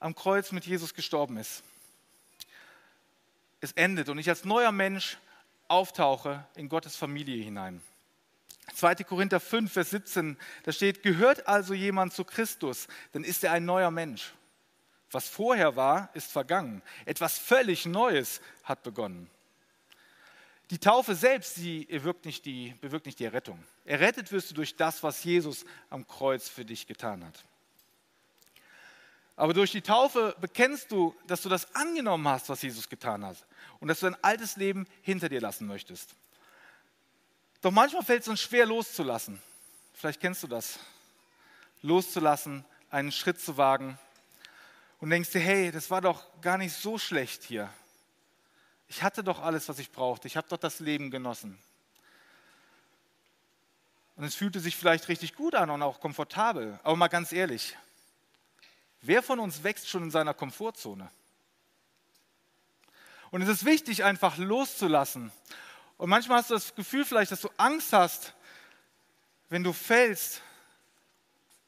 am 0.00 0.14
Kreuz 0.14 0.52
mit 0.52 0.66
Jesus 0.66 0.94
gestorben 0.94 1.36
ist. 1.36 1.62
Es 3.60 3.72
endet 3.72 4.08
und 4.08 4.18
ich 4.18 4.28
als 4.28 4.44
neuer 4.44 4.72
Mensch 4.72 5.18
auftauche 5.68 6.44
in 6.54 6.68
Gottes 6.68 6.96
Familie 6.96 7.42
hinein. 7.42 7.82
2. 8.74 8.96
Korinther 8.96 9.40
5, 9.40 9.72
Vers 9.72 9.90
17, 9.90 10.36
da 10.64 10.72
steht, 10.72 11.02
gehört 11.02 11.46
also 11.46 11.72
jemand 11.74 12.12
zu 12.12 12.24
Christus, 12.24 12.88
dann 13.12 13.24
ist 13.24 13.44
er 13.44 13.52
ein 13.52 13.64
neuer 13.64 13.90
Mensch. 13.90 14.32
Was 15.10 15.28
vorher 15.28 15.76
war, 15.76 16.10
ist 16.14 16.32
vergangen. 16.32 16.82
Etwas 17.04 17.38
völlig 17.38 17.86
Neues 17.86 18.40
hat 18.64 18.82
begonnen. 18.82 19.30
Die 20.70 20.78
Taufe 20.78 21.14
selbst, 21.14 21.54
sie 21.54 21.84
bewirkt 21.84 22.24
nicht 22.24 22.44
die, 22.44 22.74
bewirkt 22.80 23.06
nicht 23.06 23.20
die 23.20 23.24
Errettung. 23.24 23.62
Errettet 23.84 24.32
wirst 24.32 24.50
du 24.50 24.54
durch 24.54 24.74
das, 24.74 25.02
was 25.04 25.22
Jesus 25.22 25.64
am 25.90 26.06
Kreuz 26.08 26.48
für 26.48 26.64
dich 26.64 26.88
getan 26.88 27.24
hat. 27.24 27.44
Aber 29.36 29.52
durch 29.52 29.70
die 29.70 29.82
Taufe 29.82 30.34
bekennst 30.40 30.90
du, 30.90 31.14
dass 31.26 31.42
du 31.42 31.50
das 31.50 31.74
angenommen 31.74 32.26
hast, 32.26 32.48
was 32.48 32.62
Jesus 32.62 32.88
getan 32.88 33.24
hat 33.24 33.36
und 33.80 33.88
dass 33.88 34.00
du 34.00 34.06
dein 34.06 34.24
altes 34.24 34.56
Leben 34.56 34.86
hinter 35.02 35.28
dir 35.28 35.42
lassen 35.42 35.66
möchtest. 35.66 36.14
Doch 37.60 37.70
manchmal 37.70 38.02
fällt 38.02 38.22
es 38.22 38.28
uns 38.28 38.40
schwer 38.40 38.64
loszulassen. 38.64 39.40
Vielleicht 39.92 40.20
kennst 40.20 40.42
du 40.42 40.46
das. 40.46 40.78
Loszulassen, 41.82 42.64
einen 42.90 43.12
Schritt 43.12 43.40
zu 43.40 43.58
wagen 43.58 43.98
und 45.00 45.10
denkst 45.10 45.30
dir, 45.30 45.40
hey, 45.40 45.70
das 45.70 45.90
war 45.90 46.00
doch 46.00 46.24
gar 46.40 46.56
nicht 46.56 46.74
so 46.74 46.96
schlecht 46.96 47.42
hier. 47.44 47.70
Ich 48.88 49.02
hatte 49.02 49.22
doch 49.22 49.40
alles, 49.40 49.68
was 49.68 49.78
ich 49.78 49.92
brauchte. 49.92 50.28
Ich 50.28 50.36
habe 50.36 50.48
doch 50.48 50.56
das 50.56 50.80
Leben 50.80 51.10
genossen. 51.10 51.58
Und 54.16 54.24
es 54.24 54.34
fühlte 54.34 54.60
sich 54.60 54.76
vielleicht 54.76 55.08
richtig 55.08 55.34
gut 55.34 55.54
an 55.54 55.68
und 55.68 55.82
auch 55.82 56.00
komfortabel. 56.00 56.80
Aber 56.82 56.96
mal 56.96 57.08
ganz 57.08 57.32
ehrlich, 57.32 57.76
wer 59.06 59.22
von 59.22 59.38
uns 59.38 59.62
wächst 59.62 59.88
schon 59.88 60.04
in 60.04 60.10
seiner 60.10 60.34
Komfortzone? 60.34 61.10
Und 63.30 63.42
es 63.42 63.48
ist 63.48 63.64
wichtig, 63.64 64.04
einfach 64.04 64.36
loszulassen. 64.38 65.32
Und 65.98 66.10
manchmal 66.10 66.38
hast 66.38 66.50
du 66.50 66.54
das 66.54 66.74
Gefühl 66.74 67.04
vielleicht, 67.04 67.32
dass 67.32 67.40
du 67.40 67.50
Angst 67.56 67.92
hast, 67.92 68.34
wenn 69.48 69.64
du 69.64 69.72
fällst, 69.72 70.42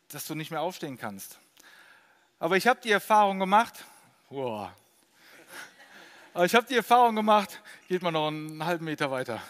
dass 0.09 0.26
du 0.26 0.35
nicht 0.35 0.50
mehr 0.50 0.61
aufstehen 0.61 0.99
kannst. 0.99 1.38
Aber 2.38 2.57
ich 2.57 2.66
habe 2.66 2.80
die 2.80 2.90
Erfahrung 2.90 3.38
gemacht, 3.38 3.75
boah, 4.30 4.73
aber 6.35 6.45
ich 6.45 6.54
habe 6.54 6.66
die 6.66 6.76
Erfahrung 6.76 7.16
gemacht, 7.16 7.61
geht 7.88 8.00
mal 8.00 8.12
noch 8.12 8.28
einen 8.28 8.64
halben 8.64 8.85
Meter 8.85 9.11
weiter. 9.11 9.42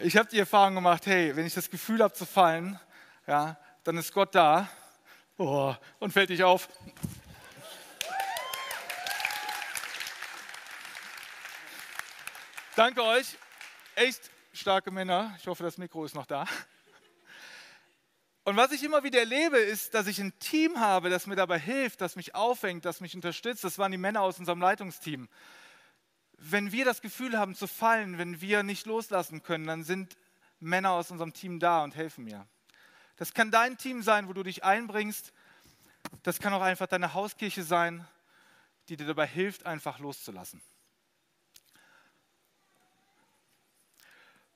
Ich 0.00 0.16
habe 0.16 0.28
die 0.28 0.38
Erfahrung 0.38 0.74
gemacht, 0.74 1.06
hey, 1.06 1.36
wenn 1.36 1.46
ich 1.46 1.54
das 1.54 1.70
Gefühl 1.70 2.02
habe 2.02 2.12
zu 2.12 2.26
fallen, 2.26 2.80
ja, 3.26 3.56
dann 3.84 3.96
ist 3.96 4.12
Gott 4.12 4.34
da 4.34 4.68
oh, 5.38 5.74
und 5.98 6.12
fällt 6.12 6.30
dich 6.30 6.42
auf. 6.42 6.68
Danke 12.76 13.02
euch, 13.02 13.38
echt 13.94 14.30
starke 14.52 14.90
Männer. 14.90 15.34
Ich 15.38 15.46
hoffe, 15.46 15.62
das 15.62 15.78
Mikro 15.78 16.04
ist 16.04 16.14
noch 16.14 16.26
da. 16.26 16.46
Und 18.44 18.56
was 18.56 18.70
ich 18.70 18.84
immer 18.84 19.02
wieder 19.02 19.18
erlebe, 19.18 19.58
ist, 19.58 19.94
dass 19.94 20.06
ich 20.06 20.20
ein 20.20 20.38
Team 20.38 20.78
habe, 20.78 21.10
das 21.10 21.26
mir 21.26 21.34
dabei 21.34 21.58
hilft, 21.58 22.00
das 22.00 22.14
mich 22.14 22.36
aufhängt, 22.36 22.84
das 22.84 23.00
mich 23.00 23.14
unterstützt. 23.14 23.64
Das 23.64 23.78
waren 23.78 23.90
die 23.90 23.98
Männer 23.98 24.20
aus 24.20 24.38
unserem 24.38 24.60
Leitungsteam. 24.60 25.28
Wenn 26.38 26.70
wir 26.70 26.84
das 26.84 27.00
Gefühl 27.00 27.38
haben 27.38 27.56
zu 27.56 27.66
fallen, 27.66 28.18
wenn 28.18 28.40
wir 28.40 28.62
nicht 28.62 28.86
loslassen 28.86 29.42
können, 29.42 29.66
dann 29.66 29.82
sind 29.82 30.16
Männer 30.60 30.92
aus 30.92 31.10
unserem 31.10 31.32
Team 31.32 31.58
da 31.58 31.82
und 31.82 31.96
helfen 31.96 32.24
mir. 32.24 32.46
Das 33.16 33.34
kann 33.34 33.50
dein 33.50 33.78
Team 33.78 34.02
sein, 34.02 34.28
wo 34.28 34.32
du 34.32 34.42
dich 34.42 34.64
einbringst. 34.64 35.32
Das 36.22 36.38
kann 36.38 36.52
auch 36.52 36.62
einfach 36.62 36.86
deine 36.86 37.14
Hauskirche 37.14 37.62
sein, 37.62 38.06
die 38.88 38.96
dir 38.96 39.06
dabei 39.06 39.26
hilft, 39.26 39.66
einfach 39.66 39.98
loszulassen. 39.98 40.62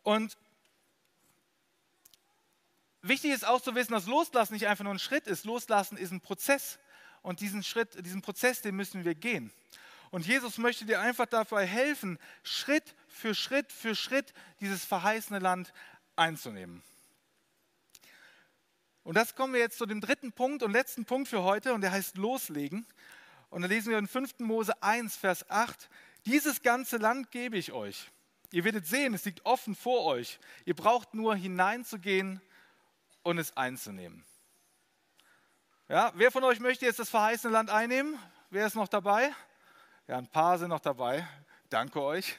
Und 0.03 0.37
Wichtig 3.03 3.33
ist 3.33 3.47
auch 3.47 3.61
zu 3.61 3.75
wissen, 3.75 3.93
dass 3.93 4.07
Loslassen 4.07 4.53
nicht 4.53 4.67
einfach 4.67 4.85
nur 4.85 4.93
ein 4.93 4.99
Schritt 4.99 5.27
ist. 5.27 5.45
Loslassen 5.45 5.97
ist 5.97 6.11
ein 6.11 6.21
Prozess. 6.21 6.79
Und 7.23 7.41
diesen 7.41 7.63
Schritt, 7.63 8.05
diesen 8.05 8.23
Prozess, 8.23 8.61
den 8.61 8.77
müssen 8.77 9.05
wir 9.05 9.15
gehen. 9.15 9.51
Und 10.11 10.27
Jesus 10.27 10.59
möchte 10.59 10.85
dir 10.85 11.01
einfach 11.01 11.27
dabei 11.27 11.67
helfen, 11.67 12.19
Schritt 12.43 12.95
für 13.09 13.35
Schritt 13.35 13.73
für 13.73 13.95
Schritt 13.95 14.33
dieses 14.61 14.85
verheißene 14.85 15.39
Land 15.39 15.73
einzunehmen. 16.17 16.83
Und 19.11 19.17
das 19.17 19.35
kommen 19.35 19.55
wir 19.55 19.59
jetzt 19.59 19.77
zu 19.77 19.87
dem 19.87 20.01
dritten 20.01 20.31
Punkt 20.31 20.63
und 20.63 20.71
letzten 20.71 21.05
Punkt 21.05 21.27
für 21.27 21.43
heute 21.43 21.75
und 21.75 21.81
der 21.81 21.91
heißt 21.91 22.17
Loslegen. 22.17 22.87
Und 23.49 23.63
da 23.63 23.67
lesen 23.67 23.91
wir 23.91 23.99
in 23.99 24.07
5. 24.07 24.39
Mose 24.39 24.81
1, 24.85 25.17
Vers 25.17 25.51
8, 25.51 25.91
dieses 26.27 26.63
ganze 26.63 26.97
Land 26.97 27.33
gebe 27.33 27.59
ich 27.59 27.73
euch. 27.73 28.09
Ihr 28.53 28.63
werdet 28.63 28.87
sehen, 28.87 29.13
es 29.13 29.25
liegt 29.25 29.45
offen 29.45 29.75
vor 29.75 30.05
euch. 30.05 30.39
Ihr 30.65 30.77
braucht 30.77 31.13
nur 31.13 31.35
hineinzugehen 31.35 32.41
und 33.25 33.39
es 33.39 33.57
einzunehmen. 33.57 34.25
Ja, 35.89 36.13
wer 36.15 36.31
von 36.31 36.45
euch 36.45 36.61
möchte 36.61 36.87
jetzt 36.87 37.01
das 37.01 37.11
verheißene 37.11 37.53
Land 37.53 37.69
einnehmen? 37.69 38.17
Wer 38.51 38.65
ist 38.65 38.77
noch 38.77 38.87
dabei? 38.87 39.35
Ja, 40.07 40.19
ein 40.19 40.29
paar 40.29 40.57
sind 40.57 40.69
noch 40.69 40.79
dabei. 40.79 41.27
Danke 41.69 42.01
euch. 42.01 42.39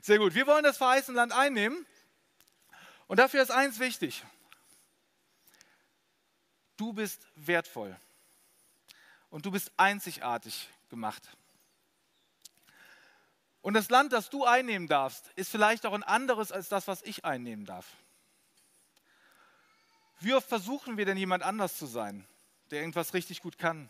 Sehr 0.00 0.18
gut. 0.18 0.34
Wir 0.34 0.48
wollen 0.48 0.64
das 0.64 0.78
verheißene 0.78 1.14
Land 1.14 1.30
einnehmen. 1.30 1.86
Und 3.06 3.20
dafür 3.20 3.40
ist 3.40 3.52
eins 3.52 3.78
wichtig. 3.78 4.24
Du 6.76 6.92
bist 6.92 7.26
wertvoll. 7.36 7.96
Und 9.30 9.46
du 9.46 9.50
bist 9.50 9.72
einzigartig 9.76 10.68
gemacht. 10.90 11.22
Und 13.62 13.74
das 13.74 13.88
Land, 13.90 14.12
das 14.12 14.28
du 14.28 14.44
einnehmen 14.44 14.88
darfst, 14.88 15.28
ist 15.36 15.50
vielleicht 15.50 15.86
auch 15.86 15.94
ein 15.94 16.02
anderes 16.02 16.50
als 16.50 16.68
das, 16.68 16.88
was 16.88 17.02
ich 17.02 17.24
einnehmen 17.24 17.64
darf. 17.64 17.86
Wie 20.20 20.34
oft 20.34 20.48
versuchen 20.48 20.96
wir 20.96 21.06
denn 21.06 21.16
jemand 21.16 21.42
anders 21.42 21.78
zu 21.78 21.86
sein, 21.86 22.26
der 22.70 22.80
irgendwas 22.80 23.14
richtig 23.14 23.40
gut 23.40 23.58
kann? 23.58 23.88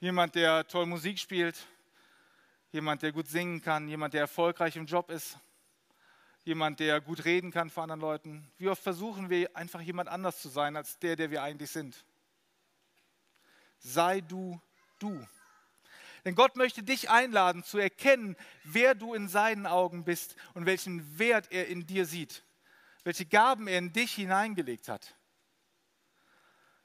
Jemand, 0.00 0.34
der 0.34 0.66
toll 0.68 0.86
Musik 0.86 1.18
spielt, 1.18 1.56
jemand, 2.72 3.02
der 3.02 3.12
gut 3.12 3.28
singen 3.28 3.62
kann, 3.62 3.88
jemand, 3.88 4.14
der 4.14 4.20
erfolgreich 4.20 4.76
im 4.76 4.86
Job 4.86 5.10
ist, 5.10 5.38
jemand, 6.44 6.80
der 6.80 7.00
gut 7.00 7.24
reden 7.24 7.50
kann 7.50 7.70
vor 7.70 7.82
anderen 7.82 8.00
Leuten. 8.00 8.52
Wie 8.58 8.68
oft 8.68 8.82
versuchen 8.82 9.30
wir 9.30 9.56
einfach 9.56 9.80
jemand 9.80 10.08
anders 10.08 10.40
zu 10.40 10.48
sein 10.48 10.76
als 10.76 10.98
der, 10.98 11.16
der 11.16 11.30
wir 11.30 11.42
eigentlich 11.42 11.70
sind? 11.70 12.04
Sei 13.78 14.20
du 14.20 14.60
du. 14.98 15.26
Denn 16.24 16.34
Gott 16.34 16.56
möchte 16.56 16.82
dich 16.82 17.10
einladen 17.10 17.64
zu 17.64 17.78
erkennen, 17.78 18.36
wer 18.62 18.94
du 18.94 19.12
in 19.12 19.28
seinen 19.28 19.66
Augen 19.66 20.04
bist 20.04 20.36
und 20.54 20.64
welchen 20.64 21.18
Wert 21.18 21.52
er 21.52 21.68
in 21.68 21.86
dir 21.86 22.06
sieht 22.06 22.44
welche 23.04 23.26
Gaben 23.26 23.68
er 23.68 23.78
in 23.78 23.92
dich 23.92 24.14
hineingelegt 24.14 24.88
hat, 24.88 25.14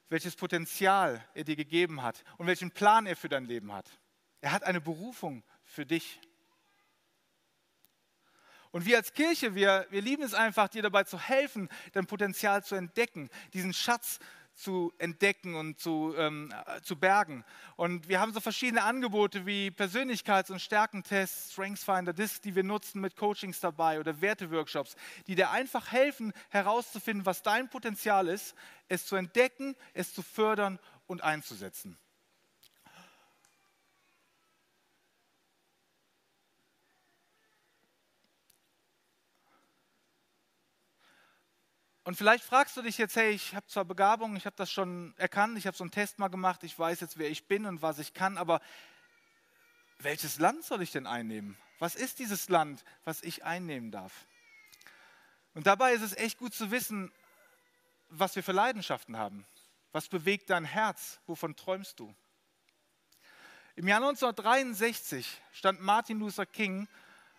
welches 0.09 0.35
Potenzial 0.35 1.25
er 1.33 1.45
dir 1.45 1.55
gegeben 1.55 2.03
hat 2.03 2.23
und 2.37 2.45
welchen 2.47 2.71
Plan 2.71 3.05
er 3.05 3.15
für 3.15 3.29
dein 3.29 3.45
Leben 3.45 3.71
hat. 3.73 3.89
Er 4.41 4.51
hat 4.51 4.63
eine 4.63 4.81
Berufung 4.81 5.43
für 5.63 5.85
dich. 5.85 6.19
Und 8.71 8.85
wir 8.85 8.97
als 8.97 9.13
Kirche, 9.13 9.55
wir, 9.55 9.87
wir 9.89 10.01
lieben 10.01 10.23
es 10.23 10.33
einfach, 10.33 10.67
dir 10.67 10.83
dabei 10.83 11.03
zu 11.03 11.19
helfen, 11.19 11.69
dein 11.93 12.05
Potenzial 12.05 12.63
zu 12.63 12.75
entdecken, 12.75 13.29
diesen 13.53 13.73
Schatz 13.73 14.19
zu 14.59 14.93
entdecken 14.97 15.55
und 15.55 15.79
zu, 15.79 16.13
ähm, 16.17 16.53
äh, 16.65 16.81
zu 16.81 16.97
bergen. 16.97 17.45
Und 17.77 18.09
wir 18.09 18.19
haben 18.19 18.33
so 18.33 18.41
verschiedene 18.41 18.83
Angebote 18.83 19.45
wie 19.45 19.69
Persönlichkeits- 19.69 20.51
und 20.51 20.59
Stärkentests, 20.59 21.53
Strengthsfinder, 21.53 22.11
Disc, 22.11 22.41
die 22.41 22.55
wir 22.55 22.63
nutzen 22.63 22.99
mit 22.99 23.15
Coachings 23.15 23.61
dabei 23.61 23.99
oder 23.99 24.19
Werteworkshops, 24.19 24.95
die 25.27 25.35
dir 25.35 25.51
einfach 25.51 25.91
helfen, 25.91 26.33
herauszufinden, 26.49 27.25
was 27.25 27.41
dein 27.41 27.69
Potenzial 27.69 28.27
ist, 28.27 28.53
es 28.89 29.05
zu 29.05 29.15
entdecken, 29.15 29.75
es 29.93 30.13
zu 30.13 30.21
fördern 30.21 30.77
und 31.07 31.23
einzusetzen. 31.23 31.97
Und 42.09 42.15
vielleicht 42.15 42.43
fragst 42.43 42.75
du 42.75 42.81
dich 42.81 42.97
jetzt, 42.97 43.15
hey, 43.17 43.29
ich 43.29 43.53
habe 43.53 43.67
zwar 43.67 43.85
Begabung, 43.85 44.35
ich 44.35 44.47
habe 44.47 44.55
das 44.55 44.71
schon 44.71 45.13
erkannt, 45.17 45.59
ich 45.59 45.67
habe 45.67 45.77
so 45.77 45.83
einen 45.83 45.91
Test 45.91 46.17
mal 46.17 46.27
gemacht, 46.27 46.63
ich 46.63 46.79
weiß 46.79 47.01
jetzt, 47.01 47.19
wer 47.19 47.29
ich 47.29 47.45
bin 47.45 47.67
und 47.67 47.83
was 47.83 47.99
ich 47.99 48.15
kann, 48.15 48.39
aber 48.39 48.61
welches 49.99 50.39
Land 50.39 50.63
soll 50.63 50.81
ich 50.81 50.91
denn 50.91 51.05
einnehmen? 51.05 51.55
Was 51.77 51.93
ist 51.93 52.17
dieses 52.17 52.49
Land, 52.49 52.83
was 53.03 53.21
ich 53.21 53.43
einnehmen 53.43 53.91
darf? 53.91 54.25
Und 55.53 55.67
dabei 55.67 55.93
ist 55.93 56.01
es 56.01 56.17
echt 56.17 56.39
gut 56.39 56.55
zu 56.55 56.71
wissen, 56.71 57.11
was 58.09 58.35
wir 58.35 58.41
für 58.41 58.53
Leidenschaften 58.53 59.15
haben. 59.15 59.45
Was 59.91 60.07
bewegt 60.07 60.49
dein 60.49 60.65
Herz? 60.65 61.19
Wovon 61.27 61.55
träumst 61.55 61.99
du? 61.99 62.11
Im 63.75 63.87
Jahr 63.87 64.01
1963 64.01 65.39
stand 65.53 65.79
Martin 65.79 66.17
Luther 66.17 66.47
King 66.47 66.87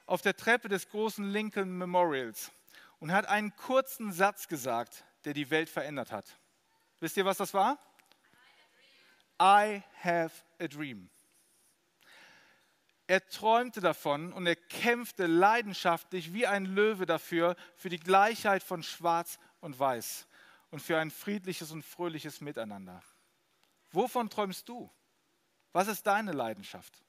auf 0.06 0.22
der 0.22 0.36
Treppe 0.36 0.68
des 0.68 0.88
großen 0.90 1.28
Lincoln 1.28 1.76
Memorials 1.76 2.52
und 3.00 3.12
hat 3.12 3.26
einen 3.26 3.54
kurzen 3.56 4.12
Satz 4.12 4.46
gesagt, 4.46 5.04
der 5.24 5.34
die 5.34 5.50
Welt 5.50 5.68
verändert 5.68 6.12
hat. 6.12 6.38
Wisst 7.00 7.16
ihr, 7.16 7.24
was 7.24 7.38
das 7.38 7.52
war? 7.52 7.78
I 9.42 9.82
have 10.02 10.30
a 10.60 10.68
dream. 10.68 11.10
Er 13.06 13.26
träumte 13.26 13.80
davon 13.80 14.32
und 14.32 14.46
er 14.46 14.54
kämpfte 14.54 15.26
leidenschaftlich 15.26 16.32
wie 16.32 16.46
ein 16.46 16.64
Löwe 16.64 17.06
dafür, 17.06 17.56
für 17.74 17.88
die 17.88 17.98
Gleichheit 17.98 18.62
von 18.62 18.84
Schwarz 18.84 19.38
und 19.60 19.78
Weiß 19.78 20.28
und 20.70 20.80
für 20.80 20.98
ein 20.98 21.10
friedliches 21.10 21.72
und 21.72 21.82
fröhliches 21.82 22.40
Miteinander. 22.40 23.02
Wovon 23.90 24.30
träumst 24.30 24.68
du? 24.68 24.88
Was 25.72 25.88
ist 25.88 26.06
deine 26.06 26.32
Leidenschaft? 26.32 27.02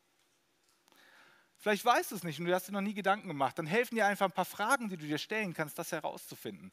Vielleicht 1.61 1.85
weißt 1.85 2.09
du 2.09 2.15
es 2.15 2.23
nicht 2.23 2.39
und 2.39 2.47
du 2.47 2.53
hast 2.55 2.67
dir 2.67 2.71
noch 2.71 2.81
nie 2.81 2.95
Gedanken 2.95 3.27
gemacht. 3.27 3.57
Dann 3.59 3.67
helfen 3.67 3.93
dir 3.93 4.07
einfach 4.07 4.25
ein 4.25 4.31
paar 4.31 4.45
Fragen, 4.45 4.89
die 4.89 4.97
du 4.97 5.05
dir 5.05 5.19
stellen 5.19 5.53
kannst, 5.53 5.77
das 5.77 5.91
herauszufinden. 5.91 6.71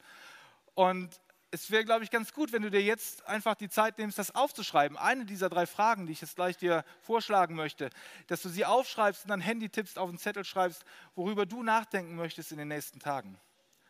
Und 0.73 1.21
es 1.51 1.69
wäre, 1.69 1.85
glaube 1.85 2.03
ich, 2.03 2.09
ganz 2.09 2.33
gut, 2.33 2.51
wenn 2.51 2.63
du 2.63 2.71
dir 2.71 2.81
jetzt 2.81 3.23
einfach 3.27 3.53
die 3.53 3.69
Zeit 3.69 3.99
nimmst, 3.99 4.17
das 4.17 4.33
aufzuschreiben. 4.33 4.97
Eine 4.97 5.25
dieser 5.25 5.47
drei 5.47 5.67
Fragen, 5.67 6.07
die 6.07 6.13
ich 6.13 6.21
jetzt 6.21 6.35
gleich 6.35 6.57
dir 6.57 6.83
vorschlagen 7.01 7.53
möchte, 7.53 7.91
dass 8.25 8.41
du 8.41 8.49
sie 8.49 8.65
aufschreibst 8.65 9.25
und 9.25 9.29
dann 9.29 9.41
Handy 9.41 9.69
tippst, 9.69 9.99
auf 9.99 10.09
einen 10.09 10.17
Zettel 10.17 10.43
schreibst, 10.43 10.83
worüber 11.15 11.45
du 11.45 11.61
nachdenken 11.61 12.15
möchtest 12.15 12.51
in 12.51 12.57
den 12.57 12.67
nächsten 12.67 12.99
Tagen. 12.99 13.39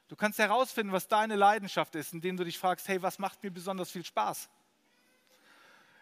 Du 0.09 0.17
kannst 0.17 0.37
herausfinden, 0.37 0.91
was 0.91 1.07
deine 1.07 1.37
Leidenschaft 1.37 1.95
ist, 1.95 2.11
indem 2.11 2.35
du 2.35 2.43
dich 2.43 2.57
fragst, 2.57 2.89
hey, 2.89 3.01
was 3.01 3.19
macht 3.19 3.41
mir 3.41 3.51
besonders 3.51 3.89
viel 3.89 4.03
Spaß? 4.03 4.49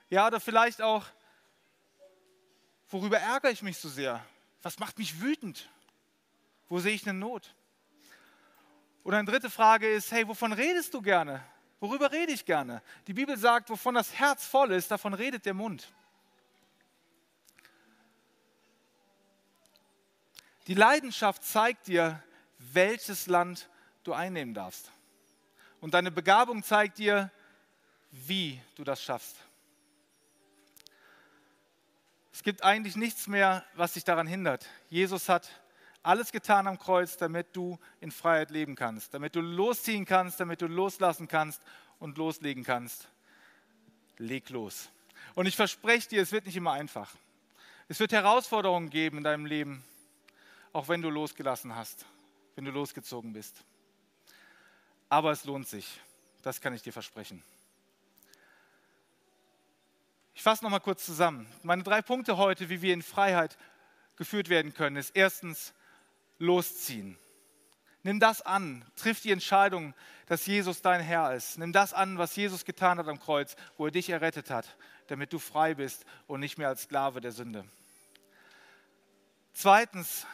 Ja, 0.10 0.26
oder 0.26 0.40
vielleicht 0.40 0.82
auch, 0.82 1.06
worüber 2.90 3.20
ärgere 3.20 3.52
ich 3.52 3.62
mich 3.62 3.78
so 3.78 3.90
sehr? 3.90 4.26
Was 4.62 4.80
macht 4.80 4.98
mich 4.98 5.22
wütend? 5.22 5.70
Wo 6.70 6.80
sehe 6.80 6.94
ich 6.94 7.08
eine 7.08 7.18
Not? 7.18 7.54
Oder 9.04 9.18
eine 9.20 9.30
dritte 9.30 9.50
Frage 9.50 9.90
ist, 9.90 10.12
hey, 10.12 10.28
wovon 10.28 10.52
redest 10.52 10.94
du 10.94 11.02
gerne? 11.02 11.44
Worüber 11.80 12.12
rede 12.12 12.32
ich 12.32 12.44
gerne? 12.44 12.82
Die 13.06 13.14
Bibel 13.14 13.38
sagt, 13.38 13.70
wovon 13.70 13.96
das 13.96 14.14
Herz 14.14 14.46
voll 14.46 14.72
ist, 14.72 14.92
davon 14.92 15.14
redet 15.14 15.46
der 15.46 15.54
Mund. 15.54 15.94
Die 20.66 20.74
Leidenschaft 20.74 21.44
zeigt 21.44 21.88
dir, 21.88 22.22
welches 22.58 23.28
Land 23.28 23.70
du 24.04 24.14
einnehmen 24.14 24.54
darfst. 24.54 24.92
Und 25.80 25.94
deine 25.94 26.12
Begabung 26.12 26.64
zeigt 26.64 26.98
dir, 26.98 27.32
wie 28.12 28.60
du 28.76 28.84
das 28.84 29.02
schaffst. 29.02 29.38
Es 32.38 32.44
gibt 32.44 32.64
eigentlich 32.64 32.96
nichts 32.96 33.26
mehr, 33.26 33.66
was 33.74 33.94
dich 33.94 34.04
daran 34.04 34.28
hindert. 34.28 34.70
Jesus 34.90 35.28
hat 35.28 35.50
alles 36.04 36.32
getan 36.32 36.68
am 36.68 36.78
Kreuz, 36.78 37.18
damit 37.18 37.48
du 37.56 37.80
in 38.00 38.12
Freiheit 38.12 38.52
leben 38.52 38.76
kannst, 38.76 39.16
damit 39.16 39.36
du 39.36 39.42
losziehen 39.42 40.06
kannst, 40.06 40.40
damit 40.40 40.62
du 40.62 40.68
loslassen 40.68 41.28
kannst 41.28 41.64
und 41.98 42.20
loslegen 42.20 42.64
kannst. 42.64 43.08
Leg 44.20 44.52
los. 44.52 44.92
Und 45.34 45.48
ich 45.48 45.56
verspreche 45.56 46.10
dir, 46.10 46.22
es 46.22 46.32
wird 46.32 46.46
nicht 46.46 46.56
immer 46.56 46.74
einfach. 46.74 47.12
Es 47.88 48.00
wird 48.00 48.12
Herausforderungen 48.12 48.92
geben 48.92 49.18
in 49.18 49.24
deinem 49.24 49.48
Leben, 49.48 49.84
auch 50.74 50.90
wenn 50.90 51.02
du 51.02 51.10
losgelassen 51.10 51.76
hast, 51.76 52.06
wenn 52.54 52.66
du 52.66 52.72
losgezogen 52.72 53.34
bist. 53.34 53.64
Aber 55.10 55.32
es 55.32 55.44
lohnt 55.44 55.68
sich. 55.68 56.00
Das 56.44 56.62
kann 56.62 56.76
ich 56.76 56.84
dir 56.84 56.94
versprechen. 56.94 57.42
Ich 60.38 60.44
fasse 60.44 60.64
nochmal 60.64 60.82
kurz 60.82 61.04
zusammen. 61.04 61.48
Meine 61.64 61.82
drei 61.82 62.04
Punkte 62.04 62.38
heute, 62.38 62.70
wie 62.70 62.84
wir 62.84 62.94
in 62.94 63.02
Freiheit 63.02 63.58
geführt 64.18 64.50
werden 64.50 64.72
können, 64.72 64.96
ist 64.96 65.16
erstens 65.16 65.74
losziehen. 66.38 67.18
Nimm 68.04 68.20
das 68.20 68.44
an, 68.44 68.86
triff 68.96 69.20
die 69.20 69.32
Entscheidung, 69.32 69.96
dass 70.28 70.46
Jesus 70.46 70.84
dein 70.84 71.02
Herr 71.02 71.34
ist. 71.34 71.58
Nimm 71.58 71.74
das 71.74 71.92
an, 71.92 72.20
was 72.20 72.36
Jesus 72.36 72.66
getan 72.66 73.00
hat 73.00 73.08
am 73.08 73.20
Kreuz, 73.20 73.56
wo 73.78 73.86
er 73.86 73.92
dich 73.92 74.12
errettet 74.12 74.52
hat, 74.52 74.78
damit 75.08 75.34
du 75.34 75.40
frei 75.40 75.74
bist 75.74 76.06
und 76.28 76.40
nicht 76.40 76.60
mehr 76.60 76.68
als 76.68 76.84
Sklave 76.84 77.20
der 77.20 77.32
Sünde. 77.32 77.66
Zweitens, 79.54 80.28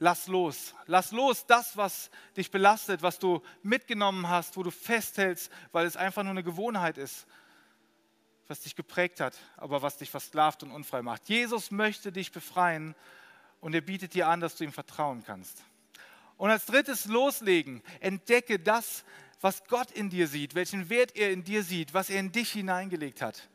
lass 0.00 0.26
los. 0.26 0.74
Lass 0.84 1.12
los 1.12 1.46
das, 1.46 1.78
was 1.78 2.10
dich 2.36 2.50
belastet, 2.50 3.00
was 3.00 3.18
du 3.18 3.40
mitgenommen 3.62 4.28
hast, 4.28 4.58
wo 4.58 4.62
du 4.62 4.70
festhältst, 4.70 5.50
weil 5.72 5.86
es 5.86 5.96
einfach 5.96 6.24
nur 6.24 6.32
eine 6.32 6.44
Gewohnheit 6.44 6.98
ist, 6.98 7.26
was 8.48 8.60
dich 8.60 8.76
geprägt 8.76 9.20
hat, 9.20 9.34
aber 9.56 9.82
was 9.82 9.96
dich 9.96 10.10
versklavt 10.10 10.62
und 10.62 10.70
unfrei 10.70 11.02
macht. 11.02 11.28
Jesus 11.28 11.70
möchte 11.70 12.12
dich 12.12 12.32
befreien 12.32 12.94
und 13.60 13.74
er 13.74 13.80
bietet 13.80 14.14
dir 14.14 14.28
an, 14.28 14.40
dass 14.40 14.56
du 14.56 14.64
ihm 14.64 14.72
vertrauen 14.72 15.24
kannst. 15.24 15.62
Und 16.36 16.50
als 16.50 16.66
drittes 16.66 17.06
loslegen, 17.06 17.82
entdecke 18.00 18.58
das, 18.58 19.04
was 19.40 19.64
Gott 19.64 19.90
in 19.90 20.10
dir 20.10 20.26
sieht, 20.26 20.54
welchen 20.54 20.88
Wert 20.88 21.16
er 21.16 21.30
in 21.30 21.44
dir 21.44 21.62
sieht, 21.62 21.94
was 21.94 22.10
er 22.10 22.20
in 22.20 22.32
dich 22.32 22.52
hineingelegt 22.52 23.22
hat. 23.22 23.48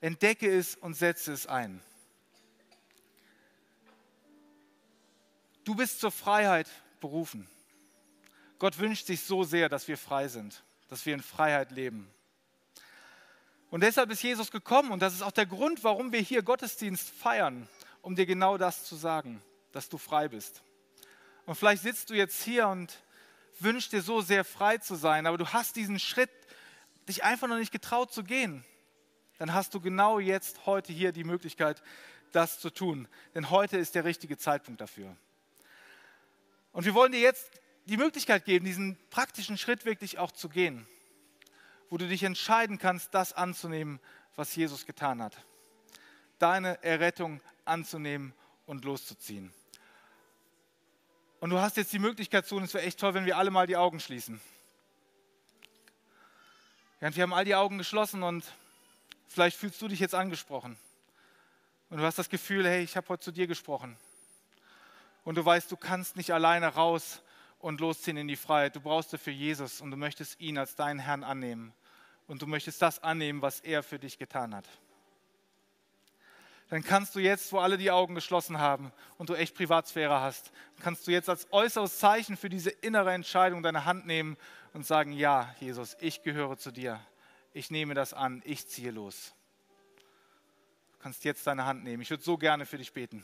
Entdecke 0.00 0.50
es 0.50 0.76
und 0.76 0.94
setze 0.94 1.32
es 1.32 1.46
ein. 1.46 1.82
Du 5.64 5.74
bist 5.74 6.00
zur 6.00 6.12
Freiheit 6.12 6.68
berufen. 7.00 7.48
Gott 8.58 8.78
wünscht 8.78 9.06
sich 9.06 9.22
so 9.22 9.44
sehr, 9.44 9.68
dass 9.68 9.88
wir 9.88 9.98
frei 9.98 10.28
sind, 10.28 10.62
dass 10.88 11.04
wir 11.06 11.14
in 11.14 11.22
Freiheit 11.22 11.70
leben. 11.70 12.10
Und 13.76 13.82
deshalb 13.82 14.10
ist 14.10 14.22
Jesus 14.22 14.50
gekommen 14.50 14.90
und 14.90 15.00
das 15.00 15.12
ist 15.12 15.20
auch 15.20 15.32
der 15.32 15.44
Grund, 15.44 15.84
warum 15.84 16.10
wir 16.10 16.20
hier 16.20 16.40
Gottesdienst 16.40 17.10
feiern, 17.10 17.68
um 18.00 18.16
dir 18.16 18.24
genau 18.24 18.56
das 18.56 18.84
zu 18.84 18.96
sagen, 18.96 19.42
dass 19.72 19.90
du 19.90 19.98
frei 19.98 20.28
bist. 20.28 20.62
Und 21.44 21.56
vielleicht 21.56 21.82
sitzt 21.82 22.08
du 22.08 22.14
jetzt 22.14 22.42
hier 22.42 22.68
und 22.68 23.02
wünschst 23.60 23.92
dir 23.92 24.00
so 24.00 24.22
sehr 24.22 24.44
frei 24.44 24.78
zu 24.78 24.94
sein, 24.94 25.26
aber 25.26 25.36
du 25.36 25.48
hast 25.48 25.76
diesen 25.76 25.98
Schritt, 25.98 26.30
dich 27.06 27.22
einfach 27.22 27.48
noch 27.48 27.58
nicht 27.58 27.70
getraut 27.70 28.14
zu 28.14 28.24
gehen. 28.24 28.64
Dann 29.36 29.52
hast 29.52 29.74
du 29.74 29.80
genau 29.82 30.20
jetzt, 30.20 30.64
heute 30.64 30.94
hier 30.94 31.12
die 31.12 31.24
Möglichkeit, 31.24 31.82
das 32.32 32.58
zu 32.58 32.70
tun. 32.70 33.06
Denn 33.34 33.50
heute 33.50 33.76
ist 33.76 33.94
der 33.94 34.06
richtige 34.06 34.38
Zeitpunkt 34.38 34.80
dafür. 34.80 35.14
Und 36.72 36.86
wir 36.86 36.94
wollen 36.94 37.12
dir 37.12 37.20
jetzt 37.20 37.50
die 37.84 37.98
Möglichkeit 37.98 38.46
geben, 38.46 38.64
diesen 38.64 38.96
praktischen 39.10 39.58
Schritt 39.58 39.84
wirklich 39.84 40.18
auch 40.18 40.32
zu 40.32 40.48
gehen 40.48 40.88
wo 41.88 41.96
du 41.96 42.08
dich 42.08 42.22
entscheiden 42.22 42.78
kannst, 42.78 43.14
das 43.14 43.32
anzunehmen, 43.32 44.00
was 44.34 44.54
Jesus 44.54 44.86
getan 44.86 45.22
hat. 45.22 45.36
Deine 46.38 46.82
Errettung 46.82 47.40
anzunehmen 47.64 48.34
und 48.66 48.84
loszuziehen. 48.84 49.52
Und 51.40 51.50
du 51.50 51.58
hast 51.58 51.76
jetzt 51.76 51.92
die 51.92 51.98
Möglichkeit 51.98 52.46
zu, 52.46 52.56
und 52.56 52.64
es 52.64 52.74
wäre 52.74 52.84
echt 52.84 52.98
toll, 52.98 53.14
wenn 53.14 53.26
wir 53.26 53.36
alle 53.36 53.50
mal 53.50 53.66
die 53.66 53.76
Augen 53.76 54.00
schließen. 54.00 54.40
Ja, 57.00 57.14
wir 57.14 57.22
haben 57.22 57.34
all 57.34 57.44
die 57.44 57.54
Augen 57.54 57.78
geschlossen 57.78 58.22
und 58.22 58.44
vielleicht 59.28 59.56
fühlst 59.56 59.80
du 59.82 59.88
dich 59.88 60.00
jetzt 60.00 60.14
angesprochen. 60.14 60.78
Und 61.90 61.98
du 61.98 62.04
hast 62.04 62.18
das 62.18 62.28
Gefühl, 62.28 62.66
hey, 62.66 62.82
ich 62.82 62.96
habe 62.96 63.08
heute 63.08 63.22
zu 63.22 63.32
dir 63.32 63.46
gesprochen. 63.46 63.96
Und 65.24 65.36
du 65.36 65.44
weißt, 65.44 65.70
du 65.70 65.76
kannst 65.76 66.16
nicht 66.16 66.32
alleine 66.32 66.68
raus 66.68 67.22
und 67.58 67.80
losziehen 67.80 68.16
in 68.16 68.28
die 68.28 68.36
Freiheit. 68.36 68.76
Du 68.76 68.80
brauchst 68.80 69.12
dafür 69.12 69.32
Jesus 69.32 69.80
und 69.80 69.90
du 69.90 69.96
möchtest 69.96 70.40
ihn 70.40 70.58
als 70.58 70.74
deinen 70.74 70.98
Herrn 70.98 71.24
annehmen. 71.24 71.72
Und 72.26 72.42
du 72.42 72.46
möchtest 72.46 72.82
das 72.82 73.02
annehmen, 73.02 73.42
was 73.42 73.60
er 73.60 73.82
für 73.82 73.98
dich 73.98 74.18
getan 74.18 74.54
hat. 74.54 74.66
Dann 76.68 76.82
kannst 76.82 77.14
du 77.14 77.20
jetzt, 77.20 77.52
wo 77.52 77.58
alle 77.58 77.78
die 77.78 77.92
Augen 77.92 78.16
geschlossen 78.16 78.58
haben 78.58 78.92
und 79.18 79.28
du 79.28 79.34
echt 79.34 79.54
Privatsphäre 79.54 80.20
hast, 80.20 80.50
kannst 80.80 81.06
du 81.06 81.12
jetzt 81.12 81.28
als 81.28 81.46
äußeres 81.52 81.98
Zeichen 81.98 82.36
für 82.36 82.48
diese 82.48 82.70
innere 82.70 83.12
Entscheidung 83.12 83.62
deine 83.62 83.84
Hand 83.84 84.06
nehmen 84.06 84.36
und 84.72 84.84
sagen, 84.84 85.12
ja, 85.12 85.54
Jesus, 85.60 85.96
ich 86.00 86.22
gehöre 86.22 86.56
zu 86.58 86.72
dir. 86.72 87.00
ich 87.52 87.70
nehme 87.70 87.94
das 87.94 88.12
an, 88.12 88.42
ich 88.44 88.68
ziehe 88.68 88.90
los. 88.90 89.32
Du 90.92 90.98
kannst 90.98 91.24
jetzt 91.24 91.46
deine 91.46 91.64
Hand 91.64 91.84
nehmen. 91.84 92.02
Ich 92.02 92.10
würde 92.10 92.22
so 92.22 92.36
gerne 92.36 92.66
für 92.66 92.78
dich 92.78 92.92
beten. 92.92 93.22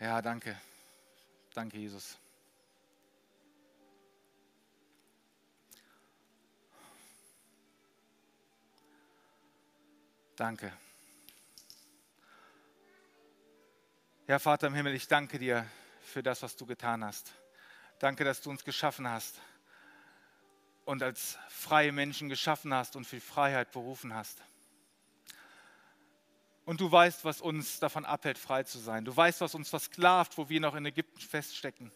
Ja, 0.00 0.20
danke. 0.20 0.58
Danke, 1.54 1.78
Jesus. 1.78 2.18
Danke. 10.36 10.72
Ja, 14.26 14.38
Vater 14.38 14.66
im 14.66 14.74
Himmel, 14.74 14.94
ich 14.94 15.06
danke 15.06 15.38
dir 15.38 15.66
für 16.02 16.22
das, 16.22 16.42
was 16.42 16.56
du 16.56 16.66
getan 16.66 17.04
hast. 17.04 17.32
Danke, 17.98 18.24
dass 18.24 18.40
du 18.40 18.50
uns 18.50 18.64
geschaffen 18.64 19.08
hast 19.08 19.40
und 20.84 21.02
als 21.02 21.38
freie 21.48 21.92
Menschen 21.92 22.28
geschaffen 22.28 22.74
hast 22.74 22.96
und 22.96 23.06
für 23.06 23.20
Freiheit 23.20 23.70
berufen 23.70 24.14
hast. 24.14 24.42
Und 26.64 26.80
du 26.80 26.90
weißt, 26.90 27.24
was 27.24 27.40
uns 27.40 27.78
davon 27.78 28.04
abhält, 28.04 28.38
frei 28.38 28.62
zu 28.62 28.78
sein. 28.78 29.04
Du 29.04 29.14
weißt, 29.14 29.40
was 29.42 29.54
uns 29.54 29.68
versklavt, 29.68 30.38
wo 30.38 30.48
wir 30.48 30.60
noch 30.60 30.74
in 30.74 30.86
Ägypten 30.86 31.20
feststecken. 31.20 31.92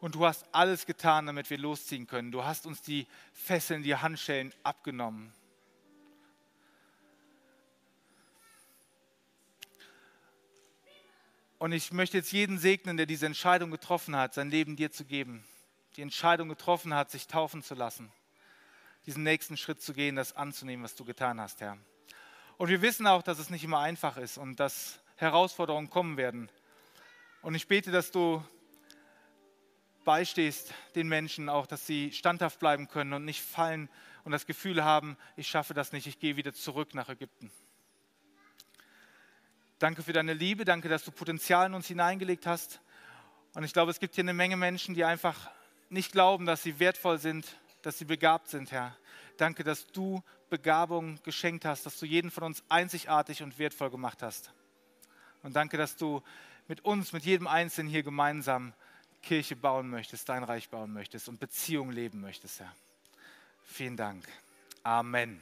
Und 0.00 0.16
du 0.16 0.26
hast 0.26 0.44
alles 0.52 0.84
getan, 0.84 1.26
damit 1.26 1.48
wir 1.48 1.58
losziehen 1.58 2.08
können. 2.08 2.32
Du 2.32 2.44
hast 2.44 2.66
uns 2.66 2.82
die 2.82 3.06
Fesseln, 3.32 3.84
die 3.84 3.94
Handschellen 3.94 4.52
abgenommen. 4.64 5.32
Und 11.60 11.70
ich 11.70 11.92
möchte 11.92 12.16
jetzt 12.16 12.32
jeden 12.32 12.58
segnen, 12.58 12.96
der 12.96 13.06
diese 13.06 13.26
Entscheidung 13.26 13.70
getroffen 13.70 14.16
hat, 14.16 14.34
sein 14.34 14.50
Leben 14.50 14.74
dir 14.74 14.90
zu 14.90 15.04
geben. 15.04 15.44
Die 15.94 16.02
Entscheidung 16.02 16.48
getroffen 16.48 16.92
hat, 16.92 17.12
sich 17.12 17.28
taufen 17.28 17.62
zu 17.62 17.76
lassen. 17.76 18.10
Diesen 19.06 19.22
nächsten 19.22 19.56
Schritt 19.56 19.80
zu 19.80 19.92
gehen, 19.92 20.16
das 20.16 20.34
anzunehmen, 20.34 20.82
was 20.84 20.96
du 20.96 21.04
getan 21.04 21.40
hast, 21.40 21.60
Herr. 21.60 21.78
Und 22.58 22.68
wir 22.68 22.82
wissen 22.82 23.06
auch, 23.06 23.22
dass 23.22 23.38
es 23.38 23.50
nicht 23.50 23.64
immer 23.64 23.80
einfach 23.80 24.16
ist 24.16 24.38
und 24.38 24.60
dass 24.60 25.00
Herausforderungen 25.16 25.90
kommen 25.90 26.16
werden. 26.16 26.48
Und 27.42 27.54
ich 27.54 27.66
bete, 27.66 27.90
dass 27.90 28.10
du 28.10 28.44
beistehst 30.04 30.72
den 30.94 31.08
Menschen 31.08 31.48
auch, 31.48 31.66
dass 31.66 31.86
sie 31.86 32.12
standhaft 32.12 32.58
bleiben 32.58 32.88
können 32.88 33.12
und 33.12 33.24
nicht 33.24 33.42
fallen 33.42 33.88
und 34.24 34.32
das 34.32 34.46
Gefühl 34.46 34.84
haben, 34.84 35.16
ich 35.36 35.48
schaffe 35.48 35.74
das 35.74 35.92
nicht, 35.92 36.06
ich 36.06 36.18
gehe 36.18 36.36
wieder 36.36 36.52
zurück 36.52 36.94
nach 36.94 37.08
Ägypten. 37.08 37.50
Danke 39.78 40.02
für 40.02 40.12
deine 40.12 40.34
Liebe, 40.34 40.64
danke, 40.64 40.88
dass 40.88 41.04
du 41.04 41.10
Potenzial 41.10 41.66
in 41.66 41.74
uns 41.74 41.88
hineingelegt 41.88 42.46
hast. 42.46 42.80
Und 43.54 43.64
ich 43.64 43.72
glaube, 43.72 43.90
es 43.90 43.98
gibt 43.98 44.14
hier 44.14 44.22
eine 44.22 44.34
Menge 44.34 44.56
Menschen, 44.56 44.94
die 44.94 45.04
einfach 45.04 45.50
nicht 45.88 46.12
glauben, 46.12 46.46
dass 46.46 46.62
sie 46.62 46.78
wertvoll 46.78 47.18
sind, 47.18 47.56
dass 47.82 47.98
sie 47.98 48.04
begabt 48.04 48.48
sind, 48.48 48.70
Herr. 48.70 48.96
Danke, 49.36 49.64
dass 49.64 49.88
du 49.88 50.22
Begabung 50.52 51.18
geschenkt 51.22 51.64
hast, 51.64 51.86
dass 51.86 51.98
du 51.98 52.04
jeden 52.04 52.30
von 52.30 52.44
uns 52.44 52.62
einzigartig 52.68 53.42
und 53.42 53.58
wertvoll 53.58 53.88
gemacht 53.88 54.22
hast. 54.22 54.52
Und 55.42 55.56
danke, 55.56 55.78
dass 55.78 55.96
du 55.96 56.22
mit 56.68 56.84
uns, 56.84 57.14
mit 57.14 57.24
jedem 57.24 57.46
Einzelnen 57.46 57.88
hier 57.90 58.02
gemeinsam 58.02 58.74
Kirche 59.22 59.56
bauen 59.56 59.88
möchtest, 59.88 60.28
dein 60.28 60.44
Reich 60.44 60.68
bauen 60.68 60.92
möchtest 60.92 61.26
und 61.30 61.40
Beziehungen 61.40 61.92
leben 61.92 62.20
möchtest, 62.20 62.60
Herr. 62.60 62.74
Vielen 63.64 63.96
Dank. 63.96 64.28
Amen. 64.82 65.40